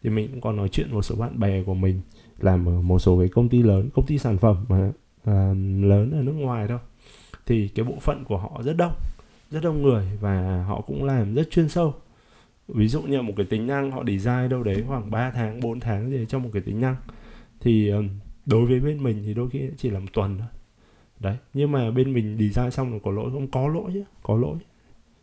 Thì 0.02 0.10
mình 0.10 0.28
cũng 0.30 0.40
còn 0.40 0.56
nói 0.56 0.68
chuyện 0.68 0.92
một 0.92 1.02
số 1.02 1.16
bạn 1.16 1.40
bè 1.40 1.62
của 1.62 1.74
mình 1.74 2.00
làm 2.38 2.68
ở 2.68 2.80
một 2.80 2.98
số 2.98 3.18
cái 3.18 3.28
công 3.28 3.48
ty 3.48 3.62
lớn 3.62 3.90
công 3.94 4.06
ty 4.06 4.18
sản 4.18 4.38
phẩm 4.38 4.64
mà 4.68 4.92
à, 5.24 5.54
lớn 5.82 6.10
ở 6.12 6.22
nước 6.22 6.32
ngoài 6.32 6.68
đâu 6.68 6.78
thì 7.46 7.68
cái 7.68 7.84
bộ 7.84 7.94
phận 8.00 8.24
của 8.24 8.38
họ 8.38 8.62
rất 8.64 8.76
đông 8.76 8.92
rất 9.50 9.60
đông 9.62 9.82
người 9.82 10.06
và 10.20 10.64
họ 10.68 10.80
cũng 10.80 11.04
làm 11.04 11.34
rất 11.34 11.50
chuyên 11.50 11.68
sâu. 11.68 11.94
Ví 12.68 12.88
dụ 12.88 13.02
như 13.02 13.22
một 13.22 13.32
cái 13.36 13.46
tính 13.46 13.66
năng 13.66 13.90
họ 13.90 14.04
design 14.04 14.48
đâu 14.48 14.62
đấy 14.62 14.84
khoảng 14.88 15.10
3 15.10 15.30
tháng 15.30 15.60
4 15.60 15.80
tháng 15.80 16.10
gì 16.10 16.26
trong 16.28 16.42
một 16.42 16.50
cái 16.52 16.62
tính 16.62 16.80
năng. 16.80 16.96
Thì 17.60 17.92
đối 18.46 18.66
với 18.66 18.80
bên 18.80 19.02
mình 19.02 19.22
thì 19.26 19.34
đôi 19.34 19.50
khi 19.50 19.70
chỉ 19.76 19.90
là 19.90 19.98
một 19.98 20.06
tuần 20.12 20.38
thôi. 20.38 20.48
Đấy 21.20 21.36
nhưng 21.54 21.72
mà 21.72 21.90
bên 21.90 22.12
mình 22.12 22.38
design 22.38 22.70
xong 22.70 22.90
rồi 22.90 23.00
có 23.04 23.10
lỗi 23.10 23.30
không? 23.32 23.50
Có 23.50 23.68
lỗi 23.68 23.90
chứ 23.94 24.02
có 24.22 24.36
lỗi 24.36 24.56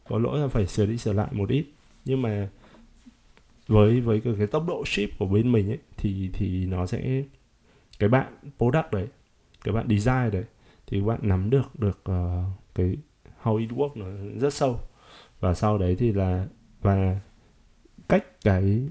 có 0.09 0.17
lỗi 0.19 0.39
là 0.39 0.47
phải 0.47 0.67
sửa 0.67 0.85
đi 0.85 0.97
sửa 0.97 1.13
lại 1.13 1.27
một 1.31 1.49
ít. 1.49 1.65
Nhưng 2.05 2.21
mà 2.21 2.49
với 3.67 4.01
với 4.01 4.21
cái, 4.21 4.33
cái 4.37 4.47
tốc 4.47 4.67
độ 4.67 4.83
ship 4.85 5.19
của 5.19 5.25
bên 5.25 5.51
mình 5.51 5.69
ấy 5.69 5.79
thì 5.97 6.29
thì 6.33 6.65
nó 6.65 6.85
sẽ 6.85 7.23
cái 7.99 8.09
bạn 8.09 8.33
product 8.57 8.91
đấy 8.91 9.07
cái 9.63 9.73
bạn 9.73 9.87
design 9.89 10.31
đấy 10.31 10.43
thì 10.87 10.99
các 10.99 11.05
bạn 11.05 11.19
nắm 11.21 11.49
được 11.49 11.79
được 11.79 11.99
uh, 12.11 12.45
cái 12.75 12.97
how 13.43 13.57
it 13.57 13.69
work 13.69 13.89
nó 13.95 14.05
rất 14.39 14.53
sâu. 14.53 14.79
Và 15.39 15.53
sau 15.53 15.77
đấy 15.77 15.95
thì 15.95 16.13
là 16.13 16.47
và 16.81 17.19
cách 18.09 18.25
cái 18.41 18.87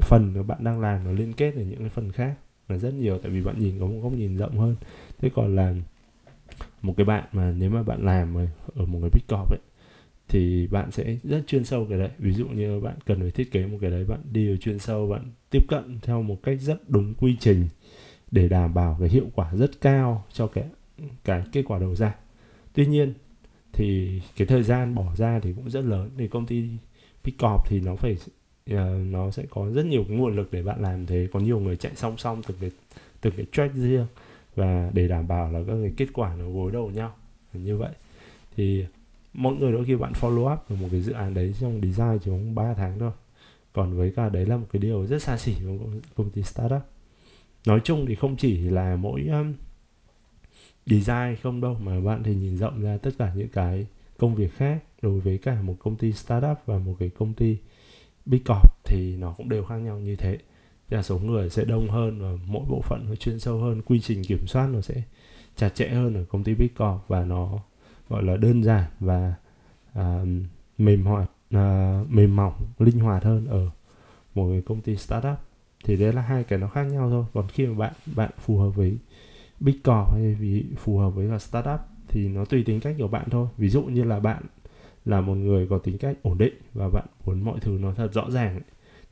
phần 0.00 0.32
mà 0.34 0.42
bạn 0.42 0.64
đang 0.64 0.80
làm 0.80 1.04
nó 1.04 1.12
liên 1.12 1.32
kết 1.32 1.54
với 1.54 1.64
những 1.64 1.78
cái 1.78 1.88
phần 1.88 2.12
khác 2.12 2.34
là 2.68 2.78
rất 2.78 2.94
nhiều 2.94 3.18
tại 3.18 3.32
vì 3.32 3.42
bạn 3.42 3.58
nhìn 3.58 3.80
có 3.80 3.86
một 3.86 4.00
góc 4.02 4.12
nhìn 4.12 4.36
rộng 4.36 4.58
hơn. 4.58 4.76
Thế 5.18 5.30
còn 5.34 5.56
là 5.56 5.74
một 6.82 6.94
cái 6.96 7.06
bạn 7.06 7.24
mà 7.32 7.54
nếu 7.58 7.70
mà 7.70 7.82
bạn 7.82 8.04
làm 8.04 8.36
ở 8.74 8.84
một 8.86 8.98
cái 9.02 9.10
big 9.12 9.22
corp 9.28 9.50
ấy 9.50 9.60
thì 10.30 10.66
bạn 10.66 10.90
sẽ 10.90 11.16
rất 11.22 11.42
chuyên 11.46 11.64
sâu 11.64 11.86
cái 11.88 11.98
đấy. 11.98 12.10
Ví 12.18 12.32
dụ 12.32 12.46
như 12.46 12.80
bạn 12.80 12.94
cần 13.06 13.20
phải 13.20 13.30
thiết 13.30 13.52
kế 13.52 13.66
một 13.66 13.78
cái 13.80 13.90
đấy 13.90 14.04
bạn 14.04 14.20
đi 14.32 14.56
chuyên 14.60 14.78
sâu 14.78 15.08
bạn 15.08 15.30
tiếp 15.50 15.62
cận 15.68 15.98
theo 16.02 16.22
một 16.22 16.42
cách 16.42 16.60
rất 16.60 16.90
đúng 16.90 17.14
quy 17.14 17.36
trình 17.40 17.68
để 18.30 18.48
đảm 18.48 18.74
bảo 18.74 18.96
cái 19.00 19.08
hiệu 19.08 19.30
quả 19.34 19.54
rất 19.54 19.80
cao 19.80 20.24
cho 20.32 20.46
cái 20.46 20.64
cái 21.24 21.42
kết 21.52 21.62
quả 21.66 21.78
đầu 21.78 21.94
ra. 21.94 22.14
Tuy 22.74 22.86
nhiên 22.86 23.14
thì 23.72 24.20
cái 24.36 24.46
thời 24.46 24.62
gian 24.62 24.94
bỏ 24.94 25.14
ra 25.16 25.40
thì 25.40 25.52
cũng 25.52 25.70
rất 25.70 25.84
lớn 25.84 26.10
thì 26.18 26.28
công 26.28 26.46
ty 26.46 26.68
Pickup 27.24 27.68
thì 27.68 27.80
nó 27.80 27.96
phải 27.96 28.16
uh, 28.70 28.78
nó 29.06 29.30
sẽ 29.30 29.44
có 29.50 29.70
rất 29.70 29.86
nhiều 29.86 30.04
cái 30.08 30.16
nguồn 30.16 30.36
lực 30.36 30.52
để 30.52 30.62
bạn 30.62 30.82
làm 30.82 31.06
thế. 31.06 31.28
Có 31.32 31.40
nhiều 31.40 31.60
người 31.60 31.76
chạy 31.76 31.92
song 31.94 32.18
song 32.18 32.42
từ 32.46 32.54
cái 32.60 32.70
từ 33.20 33.30
cái 33.30 33.46
track 33.52 33.74
riêng 33.74 34.06
và 34.54 34.90
để 34.94 35.08
đảm 35.08 35.28
bảo 35.28 35.52
là 35.52 35.60
các 35.66 35.74
cái 35.82 35.92
kết 35.96 36.08
quả 36.12 36.36
nó 36.36 36.50
gối 36.50 36.72
đầu 36.72 36.90
nhau. 36.90 37.14
Như 37.52 37.76
vậy 37.76 37.92
thì 38.56 38.84
mọi 39.32 39.54
người 39.54 39.72
đôi 39.72 39.84
khi 39.84 39.96
bạn 39.96 40.12
follow 40.12 40.52
up 40.52 40.58
về 40.68 40.76
một 40.80 40.88
cái 40.90 41.00
dự 41.00 41.12
án 41.12 41.34
đấy 41.34 41.54
trong 41.60 41.80
design 41.82 42.18
chỉ 42.24 42.30
khoảng 42.30 42.54
3 42.54 42.74
tháng 42.74 42.98
thôi. 42.98 43.10
Còn 43.72 43.96
với 43.96 44.12
cả 44.16 44.28
đấy 44.28 44.46
là 44.46 44.56
một 44.56 44.66
cái 44.72 44.82
điều 44.82 45.06
rất 45.06 45.22
xa 45.22 45.36
xỉ 45.38 45.54
của 45.64 45.86
công 46.16 46.30
ty 46.30 46.42
startup. 46.42 46.82
Nói 47.66 47.80
chung 47.84 48.06
thì 48.06 48.14
không 48.14 48.36
chỉ 48.36 48.58
là 48.58 48.96
mỗi 48.96 49.26
um, 49.26 49.54
design 50.86 51.36
không 51.42 51.60
đâu 51.60 51.76
mà 51.80 52.00
bạn 52.00 52.22
thì 52.22 52.34
nhìn 52.34 52.58
rộng 52.58 52.82
ra 52.82 52.96
tất 52.96 53.10
cả 53.18 53.32
những 53.34 53.48
cái 53.48 53.86
công 54.18 54.34
việc 54.34 54.54
khác. 54.54 54.78
Đối 55.02 55.20
với 55.20 55.38
cả 55.38 55.62
một 55.62 55.76
công 55.78 55.96
ty 55.96 56.12
startup 56.12 56.58
và 56.66 56.78
một 56.78 56.96
cái 56.98 57.08
công 57.08 57.34
ty 57.34 57.56
big 58.26 58.44
corp 58.44 58.84
thì 58.84 59.16
nó 59.16 59.34
cũng 59.36 59.48
đều 59.48 59.64
khác 59.64 59.76
nhau 59.76 59.98
như 59.98 60.16
thế. 60.16 60.38
Là 60.88 61.02
số 61.02 61.18
người 61.18 61.50
sẽ 61.50 61.64
đông 61.64 61.90
hơn 61.90 62.22
và 62.22 62.44
mỗi 62.46 62.64
bộ 62.68 62.80
phận 62.80 63.06
nó 63.08 63.14
chuyên 63.14 63.38
sâu 63.38 63.58
hơn. 63.58 63.82
Quy 63.82 64.00
trình 64.00 64.24
kiểm 64.24 64.46
soát 64.46 64.66
nó 64.66 64.80
sẽ 64.80 65.02
chặt 65.56 65.68
chẽ 65.68 65.88
hơn 65.88 66.14
ở 66.14 66.24
công 66.24 66.44
ty 66.44 66.54
big 66.54 66.68
corp 66.68 67.08
và 67.08 67.24
nó 67.24 67.58
gọi 68.10 68.22
là 68.22 68.36
đơn 68.36 68.64
giản 68.64 68.84
và 69.00 69.34
à, 69.92 70.24
mềm 70.78 71.04
hoạt 71.04 71.30
à, 71.50 72.00
mềm 72.08 72.36
mỏng 72.36 72.54
linh 72.78 72.98
hoạt 72.98 73.24
hơn 73.24 73.46
ở 73.46 73.70
một 74.34 74.48
cái 74.50 74.62
công 74.66 74.80
ty 74.80 74.96
startup. 74.96 75.38
Thì 75.84 75.96
đấy 75.96 76.12
là 76.12 76.22
hai 76.22 76.44
cái 76.44 76.58
nó 76.58 76.68
khác 76.68 76.82
nhau 76.82 77.10
thôi. 77.10 77.24
Còn 77.34 77.48
khi 77.48 77.66
mà 77.66 77.74
bạn 77.74 77.92
bạn 78.16 78.30
phù 78.38 78.58
hợp 78.58 78.70
với 78.70 78.98
big 79.60 79.82
corp 79.84 80.12
hay 80.12 80.34
vì 80.34 80.64
phù 80.76 80.98
hợp 80.98 81.10
với 81.10 81.26
là 81.26 81.38
startup 81.38 81.80
thì 82.08 82.28
nó 82.28 82.44
tùy 82.44 82.64
tính 82.64 82.80
cách 82.80 82.94
của 82.98 83.08
bạn 83.08 83.30
thôi. 83.30 83.48
Ví 83.56 83.68
dụ 83.68 83.82
như 83.82 84.04
là 84.04 84.20
bạn 84.20 84.42
là 85.04 85.20
một 85.20 85.34
người 85.34 85.66
có 85.70 85.78
tính 85.78 85.98
cách 85.98 86.16
ổn 86.22 86.38
định 86.38 86.54
và 86.74 86.88
bạn 86.88 87.06
muốn 87.26 87.44
mọi 87.44 87.60
thứ 87.60 87.78
nó 87.80 87.94
thật 87.94 88.12
rõ 88.12 88.30
ràng 88.30 88.54
ấy, 88.54 88.62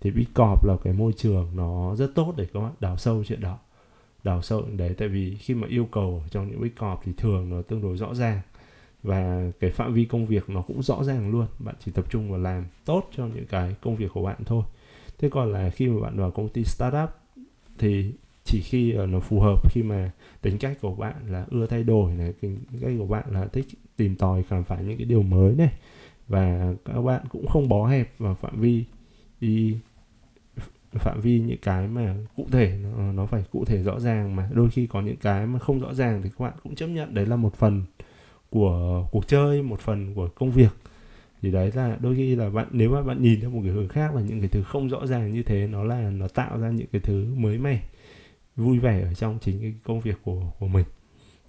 thì 0.00 0.10
big 0.10 0.24
corp 0.34 0.64
là 0.64 0.76
cái 0.84 0.92
môi 0.92 1.12
trường 1.12 1.50
nó 1.56 1.94
rất 1.94 2.14
tốt 2.14 2.34
để 2.36 2.46
các 2.52 2.60
bạn 2.60 2.72
đào 2.80 2.96
sâu 2.96 3.24
chuyện 3.24 3.40
đó. 3.40 3.58
Đào 4.24 4.42
sâu 4.42 4.64
đấy. 4.76 4.94
Tại 4.98 5.08
vì 5.08 5.36
khi 5.36 5.54
mà 5.54 5.66
yêu 5.68 5.88
cầu 5.92 6.22
trong 6.30 6.48
những 6.48 6.60
big 6.60 6.74
corp 6.74 7.00
thì 7.04 7.12
thường 7.16 7.50
nó 7.50 7.62
tương 7.62 7.82
đối 7.82 7.96
rõ 7.96 8.14
ràng 8.14 8.40
và 9.02 9.50
cái 9.60 9.70
phạm 9.70 9.94
vi 9.94 10.04
công 10.04 10.26
việc 10.26 10.50
nó 10.50 10.62
cũng 10.62 10.82
rõ 10.82 11.04
ràng 11.04 11.30
luôn. 11.30 11.46
Bạn 11.58 11.74
chỉ 11.84 11.92
tập 11.92 12.04
trung 12.10 12.30
vào 12.30 12.40
làm 12.40 12.64
tốt 12.84 13.10
cho 13.16 13.26
những 13.26 13.46
cái 13.46 13.76
công 13.80 13.96
việc 13.96 14.10
của 14.14 14.22
bạn 14.22 14.44
thôi. 14.44 14.62
Thế 15.18 15.28
còn 15.28 15.52
là 15.52 15.70
khi 15.70 15.86
mà 15.86 16.00
bạn 16.00 16.18
vào 16.18 16.30
công 16.30 16.48
ty 16.48 16.64
startup 16.64 17.10
thì 17.78 18.12
chỉ 18.44 18.60
khi 18.60 18.92
ờ, 18.92 19.06
nó 19.06 19.20
phù 19.20 19.40
hợp 19.40 19.72
khi 19.72 19.82
mà 19.82 20.10
tính 20.42 20.58
cách 20.58 20.78
của 20.80 20.94
bạn 20.94 21.14
là 21.26 21.46
ưa 21.50 21.66
thay 21.66 21.84
đổi 21.84 22.14
này 22.14 22.32
tính 22.40 22.58
cách 22.80 22.92
của 22.98 23.06
bạn 23.06 23.24
là 23.30 23.46
thích 23.46 23.66
tìm 23.96 24.16
tòi 24.16 24.42
khám 24.42 24.64
phá 24.64 24.80
những 24.80 24.98
cái 24.98 25.06
điều 25.06 25.22
mới 25.22 25.54
này 25.54 25.72
và 26.28 26.74
các 26.84 27.00
bạn 27.00 27.22
cũng 27.28 27.46
không 27.46 27.68
bó 27.68 27.86
hẹp 27.86 28.18
vào 28.18 28.34
phạm 28.34 28.60
vi 28.60 28.84
đi 29.40 29.78
phạm 30.92 31.20
vi 31.20 31.40
những 31.40 31.58
cái 31.62 31.88
mà 31.88 32.14
cụ 32.36 32.46
thể 32.52 32.78
nó, 32.82 33.12
nó 33.12 33.26
phải 33.26 33.44
cụ 33.50 33.64
thể 33.64 33.82
rõ 33.82 34.00
ràng 34.00 34.36
mà. 34.36 34.50
Đôi 34.52 34.70
khi 34.70 34.86
có 34.86 35.00
những 35.02 35.16
cái 35.16 35.46
mà 35.46 35.58
không 35.58 35.80
rõ 35.80 35.94
ràng 35.94 36.22
thì 36.22 36.30
các 36.30 36.44
bạn 36.44 36.52
cũng 36.62 36.74
chấp 36.74 36.86
nhận 36.86 37.14
đấy 37.14 37.26
là 37.26 37.36
một 37.36 37.54
phần 37.54 37.82
của 38.50 39.06
cuộc 39.12 39.28
chơi 39.28 39.62
một 39.62 39.80
phần 39.80 40.14
của 40.14 40.28
công 40.28 40.50
việc. 40.50 40.70
Thì 41.42 41.50
đấy 41.50 41.72
là 41.74 41.96
đôi 42.00 42.16
khi 42.16 42.36
là 42.36 42.50
bạn 42.50 42.68
nếu 42.70 42.90
mà 42.90 43.02
bạn 43.02 43.22
nhìn 43.22 43.40
theo 43.40 43.50
một 43.50 43.60
cái 43.64 43.72
hướng 43.72 43.88
khác 43.88 44.14
là 44.14 44.20
những 44.20 44.40
cái 44.40 44.48
thứ 44.48 44.62
không 44.62 44.88
rõ 44.88 45.06
ràng 45.06 45.32
như 45.32 45.42
thế 45.42 45.66
nó 45.66 45.84
là 45.84 46.10
nó 46.10 46.28
tạo 46.28 46.58
ra 46.58 46.70
những 46.70 46.86
cái 46.92 47.00
thứ 47.00 47.34
mới 47.36 47.58
mẻ 47.58 47.82
vui 48.56 48.78
vẻ 48.78 49.00
ở 49.00 49.14
trong 49.14 49.38
chính 49.40 49.60
cái 49.60 49.74
công 49.84 50.00
việc 50.00 50.18
của 50.24 50.42
của 50.58 50.68
mình. 50.68 50.84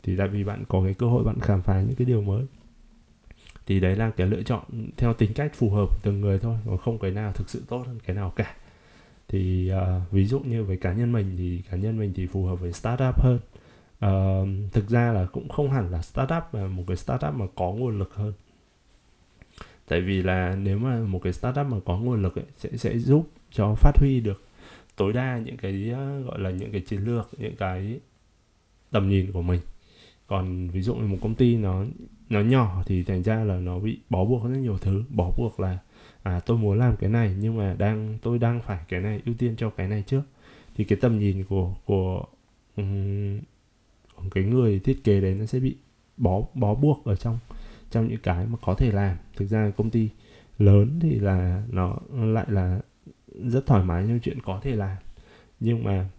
Thì 0.04 0.18
tại 0.18 0.28
vì 0.28 0.44
bạn 0.44 0.64
có 0.68 0.82
cái 0.84 0.94
cơ 0.94 1.08
hội 1.08 1.24
bạn 1.24 1.40
khám 1.40 1.62
phá 1.62 1.82
những 1.82 1.96
cái 1.96 2.06
điều 2.06 2.22
mới. 2.22 2.46
Thì 3.66 3.80
đấy 3.80 3.96
là 3.96 4.10
cái 4.10 4.28
lựa 4.28 4.44
chọn 4.44 4.64
theo 4.98 5.14
tính 5.14 5.34
cách 5.34 5.52
phù 5.56 5.70
hợp 5.70 6.04
từng 6.04 6.22
người 6.22 6.40
thôi 6.40 6.58
còn 6.66 6.78
không 6.78 7.00
cái 7.00 7.12
nào 7.12 7.32
thực 7.32 7.50
sự 7.50 7.64
tốt 7.68 7.84
hơn 7.88 8.00
cái 8.06 8.16
nào 8.16 8.34
cả. 8.36 8.56
Thì 9.28 9.72
uh, 9.74 10.12
ví 10.12 10.26
dụ 10.26 10.40
như 10.40 10.64
với 10.64 10.78
cá 10.78 10.94
nhân 10.94 11.12
mình 11.12 11.36
thì 11.38 11.62
cá 11.72 11.78
nhân 11.78 12.00
mình 12.00 12.14
thì 12.16 12.28
phù 12.28 12.46
hợp 12.46 12.56
với 12.56 12.74
startup 12.74 13.22
hơn 13.22 13.40
uh, 14.06 14.48
thực 14.72 14.90
ra 14.90 15.12
là 15.14 15.26
cũng 15.26 15.50
không 15.50 15.72
hẳn 15.72 15.92
là 15.92 16.02
startup 16.02 16.44
mà 16.54 16.68
một 16.68 16.84
cái 16.88 16.98
startup 16.98 17.34
mà 17.34 17.46
có 17.56 17.72
nguồn 17.72 18.00
lực 18.00 18.14
hơn. 18.16 18.34
Tại 19.88 20.02
vì 20.02 20.24
là 20.24 20.56
nếu 20.56 20.80
mà 20.80 21.00
một 21.00 21.20
cái 21.24 21.34
startup 21.34 21.68
mà 21.68 21.78
có 21.86 21.98
nguồn 21.98 22.22
lực 22.22 22.36
ấy, 22.36 22.46
sẽ 22.58 22.70
sẽ 22.78 22.98
giúp 22.98 23.30
cho 23.52 23.76
phát 23.76 23.92
huy 24.00 24.20
được 24.20 24.44
tối 24.96 25.14
đa 25.14 25.38
những 25.38 25.58
cái 25.58 25.90
ờ, 25.94 26.22
gọi 26.22 26.40
là 26.40 26.50
những 26.50 26.72
cái 26.72 26.82
chiến 26.82 27.00
lược 27.00 27.30
những 27.38 27.56
cái 27.56 28.00
tầm 28.92 29.10
nhìn 29.10 29.32
của 29.32 29.42
mình. 29.42 29.60
Còn 30.28 30.70
ví 30.70 30.82
dụ 30.82 30.96
như 30.96 31.08
một 31.08 31.18
công 31.22 31.36
ty 31.36 31.58
nó 31.58 31.86
nó 32.30 32.42
nhỏ 32.42 32.84
thì 32.86 33.04
thành 33.04 33.24
ra 33.24 33.44
là 33.44 33.56
nó 33.56 33.80
bị 33.80 34.00
bó 34.10 34.26
buộc 34.26 34.44
rất 34.44 34.58
nhiều 34.58 34.78
thứ. 34.78 35.04
Bó 35.10 35.32
buộc 35.38 35.60
là 35.60 35.78
à 36.24 36.40
tôi 36.40 36.58
muốn 36.58 36.80
làm 36.80 36.96
cái 36.96 37.10
này 37.10 37.36
nhưng 37.40 37.58
mà 37.58 37.76
đang 37.78 38.18
tôi 38.22 38.40
đang 38.40 38.62
phải 38.62 38.80
cái 38.90 39.02
này 39.02 39.22
ưu 39.26 39.36
tiên 39.38 39.56
cho 39.58 39.70
cái 39.70 39.88
này 39.88 40.04
trước. 40.08 40.22
Thì 40.76 40.84
cái 40.84 40.98
tầm 41.02 41.20
nhìn 41.20 41.44
của 41.44 41.76
của 41.86 42.26
um, 42.76 43.40
cái 44.30 44.44
người 44.44 44.80
thiết 44.80 45.04
kế 45.04 45.22
đấy 45.22 45.36
nó 45.36 45.46
sẽ 45.46 45.60
bị 45.60 45.76
bó 46.18 46.42
bó 46.54 46.76
buộc 46.76 47.06
ở 47.06 47.16
trong 47.16 47.40
trong 47.92 48.08
những 48.08 48.22
cái 48.24 48.46
mà 48.46 48.58
có 48.62 48.74
thể 48.74 48.92
làm. 48.92 49.18
Thực 49.36 49.46
ra 49.46 49.72
công 49.78 49.90
ty 49.90 50.10
lớn 50.60 51.00
thì 51.02 51.20
là 51.20 51.64
nó 51.70 51.98
lại 52.12 52.46
là 52.50 52.80
rất 53.44 53.66
thoải 53.66 53.84
mái 53.84 54.06
trong 54.08 54.20
chuyện 54.20 54.40
có 54.42 54.60
thể 54.64 54.76
làm. 54.76 54.98
Nhưng 55.60 55.84
mà 55.84 56.10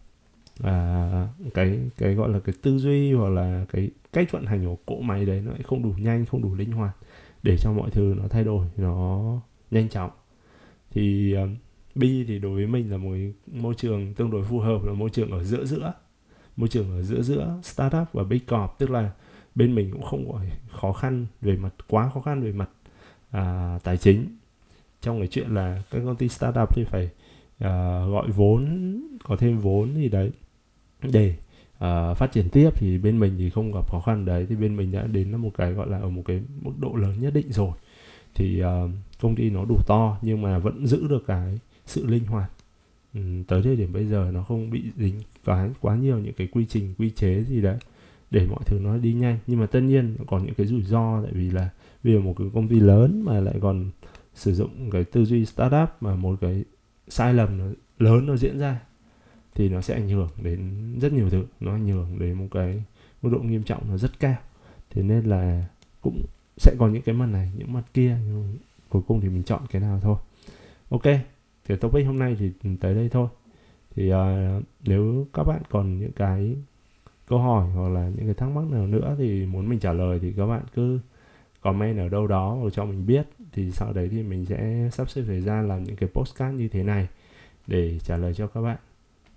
à, 0.63 1.29
cái 1.55 1.79
cái 1.99 2.15
gọi 2.15 2.29
là 2.29 2.41
cái 2.41 2.55
tư 2.63 2.79
duy 2.79 3.13
hoặc 3.13 3.29
là 3.29 3.65
cái 3.73 3.91
cách 4.13 4.33
vận 4.33 4.47
hành 4.47 4.65
của 4.65 4.77
cỗ 4.87 5.01
máy 5.01 5.27
đấy 5.27 5.43
nó 5.45 5.53
lại 5.53 5.63
không 5.63 5.83
đủ 5.83 5.93
nhanh 5.99 6.27
không 6.27 6.43
đủ 6.43 6.55
linh 6.55 6.73
hoạt 6.73 6.97
để 7.43 7.57
cho 7.59 7.73
mọi 7.73 7.91
thứ 7.91 8.15
nó 8.19 8.29
thay 8.29 8.45
đổi 8.45 8.67
nó 8.77 9.23
nhanh 9.71 9.89
chóng. 9.89 10.11
Thì 10.91 11.35
um, 11.35 11.57
bi 11.95 12.25
thì 12.29 12.39
đối 12.39 12.55
với 12.55 12.67
mình 12.67 12.91
là 12.91 12.97
một 12.97 13.17
môi 13.47 13.75
trường 13.75 14.15
tương 14.15 14.31
đối 14.31 14.45
phù 14.45 14.59
hợp 14.59 14.85
là 14.85 14.93
môi 14.93 15.11
trường 15.11 15.31
ở 15.31 15.45
giữa 15.45 15.65
giữa 15.65 15.93
môi 16.61 16.69
trường 16.69 16.91
ở 16.91 17.03
giữa 17.03 17.23
giữa 17.23 17.59
startup 17.63 18.09
và 18.13 18.25
big 18.25 18.41
corp 18.47 18.79
tức 18.79 18.91
là 18.91 19.11
bên 19.55 19.75
mình 19.75 19.91
cũng 19.91 20.03
không 20.03 20.33
gọi 20.33 20.51
khó 20.71 20.93
khăn 20.93 21.27
về 21.41 21.57
mặt 21.57 21.75
quá 21.89 22.11
khó 22.15 22.21
khăn 22.21 22.43
về 22.43 22.53
mặt 22.53 22.71
à, 23.31 23.79
tài 23.85 23.97
chính. 23.97 24.37
Trong 25.01 25.19
cái 25.19 25.29
chuyện 25.29 25.55
là 25.55 25.83
các 25.91 26.03
công 26.05 26.17
ty 26.17 26.29
startup 26.29 26.75
thì 26.75 26.85
phải 26.85 27.11
à, 27.59 28.05
gọi 28.07 28.31
vốn 28.31 28.93
có 29.25 29.37
thêm 29.37 29.59
vốn 29.59 29.95
gì 29.95 30.09
đấy 30.09 30.31
để 31.03 31.35
à, 31.79 32.15
phát 32.15 32.33
triển 32.33 32.49
tiếp 32.49 32.71
thì 32.75 32.99
bên 32.99 33.21
mình 33.21 33.35
thì 33.39 33.51
không 33.51 33.73
gặp 33.73 33.91
khó 33.91 34.01
khăn 34.01 34.25
đấy. 34.25 34.47
Thì 34.49 34.57
bên 34.57 34.77
mình 34.77 34.93
đã 34.93 35.07
đến 35.07 35.37
một 35.37 35.51
cái 35.57 35.73
gọi 35.73 35.89
là 35.89 35.99
ở 35.99 36.11
một 36.11 36.23
cái 36.25 36.43
mức 36.61 36.73
độ 36.79 36.95
lớn 36.95 37.15
nhất 37.21 37.35
định 37.35 37.53
rồi. 37.53 37.73
Thì 38.35 38.61
à, 38.61 38.83
công 39.21 39.35
ty 39.35 39.51
nó 39.51 39.65
đủ 39.65 39.79
to 39.87 40.19
nhưng 40.23 40.43
mà 40.43 40.59
vẫn 40.59 40.87
giữ 40.87 41.09
được 41.09 41.27
cái 41.27 41.59
sự 41.87 42.07
linh 42.07 42.25
hoạt 42.25 42.51
Ừ, 43.15 43.21
tới 43.49 43.63
thời 43.63 43.77
điểm 43.77 43.93
bây 43.93 44.07
giờ 44.07 44.31
nó 44.35 44.43
không 44.43 44.71
bị 44.71 44.83
dính 44.97 45.21
quá 45.45 45.69
quá 45.81 45.97
nhiều 45.97 46.19
những 46.19 46.35
cái 46.35 46.47
quy 46.47 46.67
trình, 46.67 46.95
quy 46.99 47.11
chế 47.11 47.45
gì 47.45 47.61
đấy, 47.61 47.79
để 48.31 48.47
mọi 48.47 48.61
thứ 48.67 48.79
nó 48.79 48.97
đi 48.97 49.13
nhanh. 49.13 49.39
Nhưng 49.47 49.61
mà 49.61 49.67
tất 49.67 49.81
nhiên 49.81 50.17
còn 50.27 50.45
những 50.47 50.55
cái 50.55 50.67
rủi 50.67 50.83
ro, 50.83 51.23
tại 51.23 51.33
vì 51.33 51.51
là 51.51 51.71
vì 52.03 52.19
một 52.19 52.35
cái 52.39 52.47
công 52.55 52.69
ty 52.69 52.81
lớn 52.81 53.23
mà 53.25 53.41
lại 53.41 53.55
còn 53.61 53.91
sử 54.35 54.55
dụng 54.55 54.91
cái 54.91 55.05
tư 55.05 55.25
duy 55.25 55.47
startup 55.47 55.89
mà 56.01 56.15
một 56.15 56.39
cái 56.41 56.65
sai 57.09 57.35
lầm 57.35 57.59
nó, 57.59 57.65
lớn 57.99 58.27
nó 58.27 58.37
diễn 58.37 58.59
ra, 58.59 58.81
thì 59.55 59.69
nó 59.69 59.81
sẽ 59.81 59.95
ảnh 59.95 60.09
hưởng 60.09 60.29
đến 60.43 60.61
rất 61.01 61.13
nhiều 61.13 61.31
thứ. 61.31 61.45
Nó 61.61 61.73
ảnh 61.73 61.89
hưởng 61.89 62.19
đến 62.19 62.35
một 62.35 62.47
cái 62.51 62.85
mức 63.23 63.31
độ 63.33 63.39
nghiêm 63.39 63.63
trọng 63.63 63.89
nó 63.89 63.97
rất 63.97 64.21
cao. 64.21 64.37
Thế 64.91 65.03
nên 65.03 65.25
là 65.25 65.65
cũng 66.01 66.23
sẽ 66.57 66.75
có 66.79 66.89
những 66.89 67.03
cái 67.03 67.15
mặt 67.15 67.27
này, 67.27 67.53
những 67.59 67.73
mặt 67.73 67.83
kia, 67.95 68.17
nhưng 68.27 68.59
cuối 68.89 69.03
cùng 69.07 69.21
thì 69.21 69.29
mình 69.29 69.43
chọn 69.43 69.63
cái 69.71 69.83
nào 69.83 70.01
thôi. 70.03 70.17
Ok 70.91 71.03
cái 71.71 71.77
topic 71.77 72.07
hôm 72.07 72.19
nay 72.19 72.37
thì 72.39 72.53
tới 72.81 72.95
đây 72.95 73.09
thôi. 73.09 73.29
Thì 73.95 74.13
uh, 74.13 74.19
nếu 74.81 75.27
các 75.33 75.45
bạn 75.45 75.63
còn 75.71 75.99
những 75.99 76.13
cái 76.13 76.57
câu 77.27 77.39
hỏi 77.39 77.71
hoặc 77.71 77.89
là 77.89 78.11
những 78.17 78.27
cái 78.27 78.35
thắc 78.35 78.49
mắc 78.49 78.65
nào 78.71 78.87
nữa 78.87 79.17
thì 79.19 79.47
muốn 79.47 79.69
mình 79.69 79.79
trả 79.79 79.93
lời 79.93 80.19
thì 80.23 80.33
các 80.37 80.47
bạn 80.47 80.63
cứ 80.75 81.01
comment 81.61 81.99
ở 81.99 82.09
đâu 82.09 82.27
đó 82.27 82.55
và 82.55 82.71
cho 82.71 82.85
mình 82.85 83.07
biết. 83.07 83.27
Thì 83.53 83.71
sau 83.71 83.93
đấy 83.93 84.09
thì 84.13 84.23
mình 84.23 84.47
sẽ 84.47 84.89
sắp 84.93 85.11
xếp 85.11 85.23
thời 85.27 85.41
gian 85.41 85.69
làm 85.69 85.85
những 85.85 85.97
cái 85.97 86.09
postcard 86.09 86.57
như 86.57 86.69
thế 86.69 86.83
này 86.83 87.09
để 87.67 87.99
trả 87.99 88.17
lời 88.17 88.35
cho 88.35 88.47
các 88.47 88.61
bạn. 88.61 88.79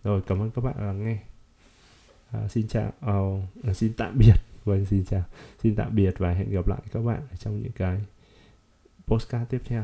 Rồi 0.03 0.21
cảm 0.27 0.41
ơn 0.41 0.51
các 0.51 0.63
bạn 0.63 0.75
lắng 0.77 1.05
nghe. 1.05 1.17
À, 2.31 2.47
xin 2.47 2.67
chào 2.67 2.91
uh, 3.69 3.75
xin 3.75 3.93
tạm 3.97 4.17
biệt. 4.17 4.35
Vâng 4.63 4.85
xin 4.85 5.05
chào. 5.05 5.23
Xin 5.63 5.75
tạm 5.75 5.95
biệt 5.95 6.13
và 6.17 6.33
hẹn 6.33 6.51
gặp 6.51 6.67
lại 6.67 6.81
các 6.91 7.01
bạn 7.03 7.21
trong 7.39 7.61
những 7.61 7.71
cái 7.71 8.01
postcard 9.07 9.49
tiếp 9.49 9.61
theo. 9.65 9.83